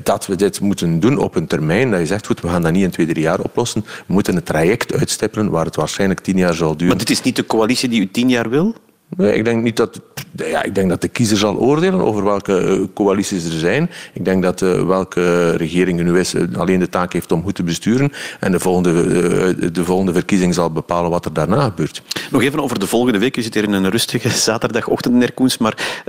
dat 0.03 0.27
we 0.27 0.37
dit 0.37 0.61
moeten 0.61 1.01
doen 1.01 1.19
op 1.19 1.35
een 1.35 1.47
termijn 1.47 1.91
dat 1.91 2.01
je 2.01 2.07
zegt, 2.07 2.27
goed, 2.27 2.41
we 2.41 2.49
gaan 2.49 2.63
dat 2.63 2.73
niet 2.73 2.83
in 2.83 2.91
twee, 2.91 3.07
drie 3.07 3.23
jaar 3.23 3.41
oplossen. 3.41 3.85
We 4.07 4.13
moeten 4.13 4.37
een 4.37 4.43
traject 4.43 4.95
uitstippelen 4.95 5.51
waar 5.51 5.65
het 5.65 5.77
waarschijnlijk 5.77 6.21
tien 6.21 6.37
jaar 6.37 6.55
zal 6.55 6.77
duren. 6.77 6.89
Maar 6.89 7.05
dit 7.05 7.11
is 7.11 7.23
niet 7.23 7.37
de 7.37 7.47
coalitie 7.47 7.89
die 7.89 8.01
u 8.01 8.11
tien 8.11 8.29
jaar 8.29 8.49
wil? 8.49 8.75
Nee, 9.17 9.35
ik 9.35 9.45
denk 9.45 9.63
niet 9.63 9.77
dat 9.77 10.01
ja, 10.47 10.63
ik 10.63 10.75
denk 10.75 10.89
dat 10.89 11.01
de 11.01 11.09
kiezer 11.09 11.37
zal 11.37 11.57
oordelen 11.57 12.01
over 12.01 12.25
welke 12.25 12.59
eh, 12.59 12.81
coalities 12.95 13.45
er 13.45 13.59
zijn. 13.59 13.91
Ik 14.13 14.25
denk 14.25 14.43
dat 14.43 14.61
uh, 14.61 14.87
welke 14.87 15.51
regering 15.51 16.03
nu 16.03 16.19
is 16.19 16.35
alleen 16.57 16.79
de 16.79 16.89
taak 16.89 17.13
heeft 17.13 17.33
om 17.33 17.43
goed 17.43 17.55
te 17.55 17.63
besturen. 17.63 18.13
En 18.41 18.53
de 18.53 18.61
volgende, 18.61 18.91
uh, 18.91 19.73
de 19.73 19.85
volgende 19.85 20.13
verkiezing 20.13 20.55
zal 20.55 20.71
bepalen 20.71 21.11
wat 21.11 21.25
er 21.25 21.33
daarna 21.33 21.65
gebeurt. 21.65 22.03
Nog 22.31 22.43
even 22.43 22.61
over 22.61 22.79
de 22.79 22.87
volgende 22.87 23.19
week. 23.19 23.37
Je 23.37 23.43
zit 23.43 23.55
hier 23.55 23.63
in 23.63 23.73
een 23.73 23.91
rustige 23.91 24.29
zaterdagochtend, 24.29 25.15
meneer 25.15 25.33
Koens. 25.33 25.59
Maar 25.59 26.03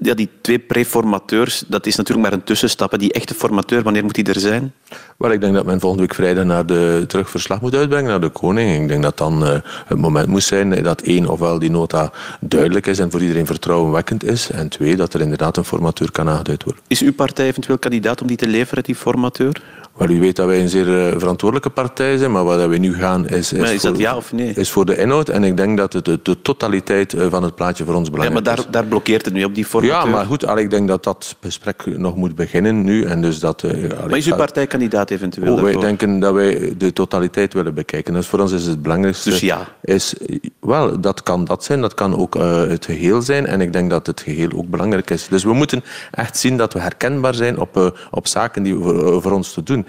ja, 0.00 0.14
die 0.14 0.28
twee 0.40 0.58
preformateurs, 0.58 1.64
dat 1.66 1.86
is 1.86 1.96
natuurlijk 1.96 2.28
maar 2.28 2.38
een 2.38 2.44
tussenstap. 2.44 2.98
Die 2.98 3.12
echte 3.12 3.34
formateur, 3.34 3.82
wanneer 3.82 4.04
moet 4.04 4.14
die 4.14 4.24
er 4.24 4.40
zijn? 4.40 4.72
Wel, 5.16 5.32
ik 5.32 5.40
denk 5.40 5.54
dat 5.54 5.64
men 5.64 5.80
volgende 5.80 6.06
week 6.06 6.14
vrijdag 6.14 6.44
naar 6.44 6.66
de 6.66 7.04
terugverslag 7.06 7.60
moet 7.60 7.74
uitbrengen, 7.74 8.10
naar 8.10 8.20
de 8.20 8.28
koning. 8.28 8.82
Ik 8.82 8.88
denk 8.88 9.02
dat 9.02 9.18
dan 9.18 9.42
het 9.86 9.98
moment 9.98 10.28
moet 10.28 10.42
zijn 10.42 10.82
dat 10.82 11.00
één, 11.00 11.28
ofwel 11.28 11.58
die 11.58 11.70
nota 11.70 12.12
duidelijk 12.40 12.86
is 12.86 12.98
en 12.98 13.10
voor 13.10 13.20
iedereen 13.20 13.46
vertrouwenwekkend 13.64 14.24
is. 14.24 14.50
En 14.50 14.68
twee, 14.68 14.96
dat 14.96 15.14
er 15.14 15.20
inderdaad 15.20 15.56
een 15.56 15.64
formateur 15.64 16.10
kan 16.10 16.28
aangeduid 16.28 16.64
worden. 16.64 16.82
Is 16.86 17.00
uw 17.00 17.12
partij 17.12 17.46
eventueel 17.46 17.78
kandidaat 17.78 18.20
om 18.20 18.26
die 18.26 18.36
te 18.36 18.46
leveren, 18.46 18.82
die 18.82 18.94
formateur? 18.94 19.62
Wel, 19.96 20.08
u 20.08 20.20
weet 20.20 20.36
dat 20.36 20.46
wij 20.46 20.60
een 20.60 20.68
zeer 20.68 21.08
eh, 21.08 21.18
verantwoordelijke 21.18 21.70
partij 21.70 22.16
zijn, 22.16 22.32
maar 22.32 22.44
waar 22.44 22.68
we 22.68 22.76
nu 22.76 22.94
gaan 22.94 23.28
is, 23.28 23.52
is, 23.52 23.70
is 23.70 23.80
voor, 23.80 23.98
ja 23.98 24.16
of 24.16 24.32
nee? 24.32 24.52
is 24.54 24.70
voor 24.70 24.86
de 24.86 24.96
inhoud. 24.96 25.28
En 25.28 25.44
ik 25.44 25.56
denk 25.56 25.78
dat 25.78 25.92
de, 25.92 26.02
de, 26.02 26.20
de 26.22 26.42
totaliteit 26.42 27.14
eh, 27.14 27.26
van 27.30 27.42
het 27.42 27.54
plaatje 27.54 27.84
voor 27.84 27.94
ons 27.94 28.10
belangrijk 28.10 28.46
ja, 28.46 28.52
maar 28.52 28.62
daar, 28.62 28.70
daar 28.70 28.84
blokkeert 28.84 29.24
het 29.24 29.34
nu 29.34 29.44
op 29.44 29.54
die 29.54 29.64
formateur. 29.64 29.98
Ja, 29.98 30.04
maar 30.04 30.26
goed, 30.26 30.42
ik 30.42 30.70
denk 30.70 30.88
dat 30.88 31.04
dat 31.04 31.36
gesprek 31.40 31.98
nog 31.98 32.16
moet 32.16 32.34
beginnen 32.34 32.84
nu. 32.84 33.04
En 33.04 33.22
dus 33.22 33.38
dat, 33.38 33.62
uh, 33.62 33.70
maar 34.08 34.16
is 34.16 34.26
uw 34.26 34.36
partij 34.36 34.66
kandidaat 34.66 35.10
eventueel? 35.10 35.54
Oh, 35.54 35.62
wij 35.62 35.76
denken 35.76 36.18
dat 36.18 36.34
wij 36.34 36.74
de 36.78 36.92
totaliteit 36.92 37.52
willen 37.52 37.74
bekijken. 37.74 38.14
Dus 38.14 38.26
voor 38.26 38.38
ons 38.38 38.52
is 38.52 38.66
het 38.66 38.82
belangrijkste... 38.82 39.30
Dus 39.30 39.40
ja? 39.40 39.68
Is, 39.82 40.14
wel, 40.60 41.00
dat 41.00 41.22
kan 41.22 41.44
dat 41.44 41.64
zijn. 41.64 41.80
Dat 41.80 41.94
kan 41.94 42.16
ook 42.16 42.36
uh, 42.36 42.66
het 42.66 42.84
geheel 42.84 43.22
zijn. 43.22 43.43
En 43.46 43.60
ik 43.60 43.72
denk 43.72 43.90
dat 43.90 44.06
het 44.06 44.20
geheel 44.20 44.50
ook 44.54 44.68
belangrijk 44.68 45.10
is. 45.10 45.28
Dus 45.28 45.44
we 45.44 45.52
moeten 45.52 45.84
echt 46.10 46.38
zien 46.38 46.56
dat 46.56 46.72
we 46.72 46.80
herkenbaar 46.80 47.34
zijn 47.34 47.58
op, 47.58 47.76
uh, 47.76 47.90
op 48.10 48.26
zaken 48.26 48.62
die 48.62 48.74
voor, 48.74 49.22
voor 49.22 49.32
ons 49.32 49.52
te 49.52 49.62
doen. 49.62 49.86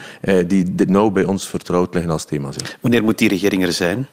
die 0.48 0.74
nou 0.88 1.12
bij 1.12 1.24
ons 1.24 1.48
vertrouwd 1.48 1.94
liggen 1.94 2.12
als 2.12 2.26
thema 2.26 2.52
zijn. 2.52 2.70
Wanneer 2.82 3.04
moet 3.04 3.18
die 3.18 3.30
regering 3.30 3.64
er 3.64 3.74
zijn? 3.74 4.08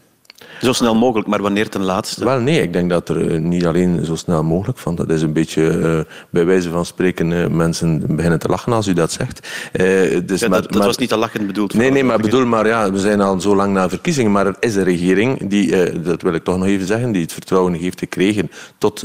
Zo 0.61 0.73
snel 0.73 0.95
mogelijk, 0.95 1.29
maar 1.29 1.43
wanneer 1.43 1.69
ten 1.69 1.83
laatste? 1.83 2.25
Wel, 2.25 2.41
nee, 2.41 2.63
ik 2.63 2.73
denk 2.73 2.91
dat 2.91 3.09
er 3.09 3.31
eh, 3.31 3.41
niet 3.41 3.67
alleen 3.67 4.05
zo 4.05 4.15
snel 4.15 4.43
mogelijk 4.43 4.79
van. 4.79 4.95
Dat 4.95 5.11
is 5.11 5.23
een 5.23 5.33
beetje, 5.33 5.63
uh, 5.63 6.01
bij 6.31 6.45
wijze 6.45 6.71
van 6.71 6.87
spreken, 6.87 7.31
uh, 7.31 7.47
mensen 7.47 8.17
beginnen 8.17 8.39
te 8.39 8.49
lachen 8.49 8.73
als 8.73 8.87
u 8.87 8.93
dat 8.93 9.13
zegt. 9.13 9.49
Uh, 9.73 10.21
dus 10.27 10.41
ja, 10.41 10.49
maar, 10.49 10.61
dat, 10.61 10.71
dat 10.71 10.79
maar, 10.79 10.87
was 10.87 10.97
niet 10.97 11.09
te 11.09 11.17
lachen 11.17 11.47
bedoeld. 11.47 11.75
Nee, 11.75 11.91
nee, 11.91 12.05
maar 12.05 12.19
bedoel, 12.19 12.47
maar 12.47 12.67
ja, 12.67 12.93
we 12.93 12.99
zijn 12.99 13.21
al 13.21 13.41
zo 13.41 13.57
lang 13.57 13.73
na 13.73 13.89
verkiezingen, 13.89 14.33
maar 14.33 14.47
er 14.47 14.57
is 14.61 14.75
een 14.75 14.85
regering 14.85 15.49
die, 15.49 16.01
dat 16.01 16.23
wil 16.23 16.35
ik 16.35 16.45
toch 16.45 16.57
nog 16.57 16.67
even 16.67 16.87
zeggen, 16.87 17.13
die 17.13 17.23
het 17.23 17.33
vertrouwen 17.33 17.73
heeft 17.73 17.99
gekregen 17.99 18.51
tot 18.79 19.05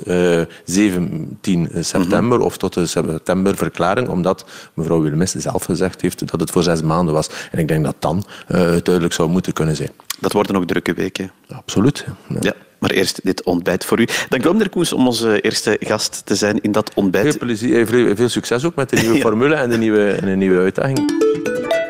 17 0.66 1.70
september 1.80 2.22
mm 2.22 2.32
-hmm. 2.32 2.42
of 2.42 2.58
tot 2.58 2.74
de 2.74 2.86
septemberverklaring, 2.86 4.08
omdat 4.08 4.46
mevrouw 4.74 5.02
Wilmes 5.02 5.32
zelf 5.32 5.64
gezegd 5.64 6.02
heeft 6.02 6.32
dat 6.32 6.40
het 6.40 6.52
voor 6.52 6.64
zes 6.64 6.82
maanden 6.82 7.14
was. 7.14 7.30
En 7.52 7.60
ik 7.60 7.68
denk 7.68 7.84
dat 7.84 7.96
dan 8.00 8.24
duidelijk 8.48 9.14
zou 9.14 9.30
moeten 9.30 9.54
kunnen 9.54 9.76
zijn. 9.76 9.92
Dat 10.20 10.32
worden 10.32 10.56
ook 10.56 10.66
drukke 10.66 10.94
weken. 10.94 11.32
Absoluut. 11.50 12.06
Ja. 12.28 12.38
ja. 12.40 12.54
Maar 12.80 12.90
eerst 12.90 13.20
dit 13.24 13.44
ontbijt 13.44 13.86
voor 13.86 14.00
u. 14.00 14.08
Dank 14.30 14.46
u 14.46 14.52
meneer 14.52 14.70
Koens, 14.70 14.94
om 14.94 15.08
onze 15.08 15.42
eerste 15.42 15.78
gast 15.80 16.22
te 16.26 16.36
zijn 16.36 16.62
in 16.62 16.72
dat 16.72 16.92
ontbijt. 16.94 17.26
Veel, 17.26 17.38
plezier, 17.38 17.88
veel 18.16 18.30
succes 18.30 18.66
ook 18.66 18.76
met 18.76 18.90
de 18.90 18.98
nieuwe 18.98 19.20
formule 19.28 19.56
en 19.56 19.70
de 19.70 19.78
nieuwe, 19.78 20.12
en 20.12 20.26
de 20.26 20.36
nieuwe 20.36 20.60
uitdaging. 20.60 21.26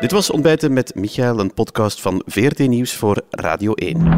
Dit 0.00 0.12
was 0.12 0.30
Ontbijten 0.30 0.72
met 0.72 0.94
Michael, 0.94 1.38
een 1.38 1.54
podcast 1.54 2.00
van 2.00 2.22
VRT 2.26 2.58
Nieuws 2.58 2.94
voor 2.94 3.22
Radio 3.30 3.72
1. 3.72 4.14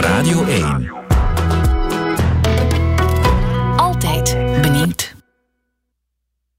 Radio 0.00 0.44
1. 0.44 1.03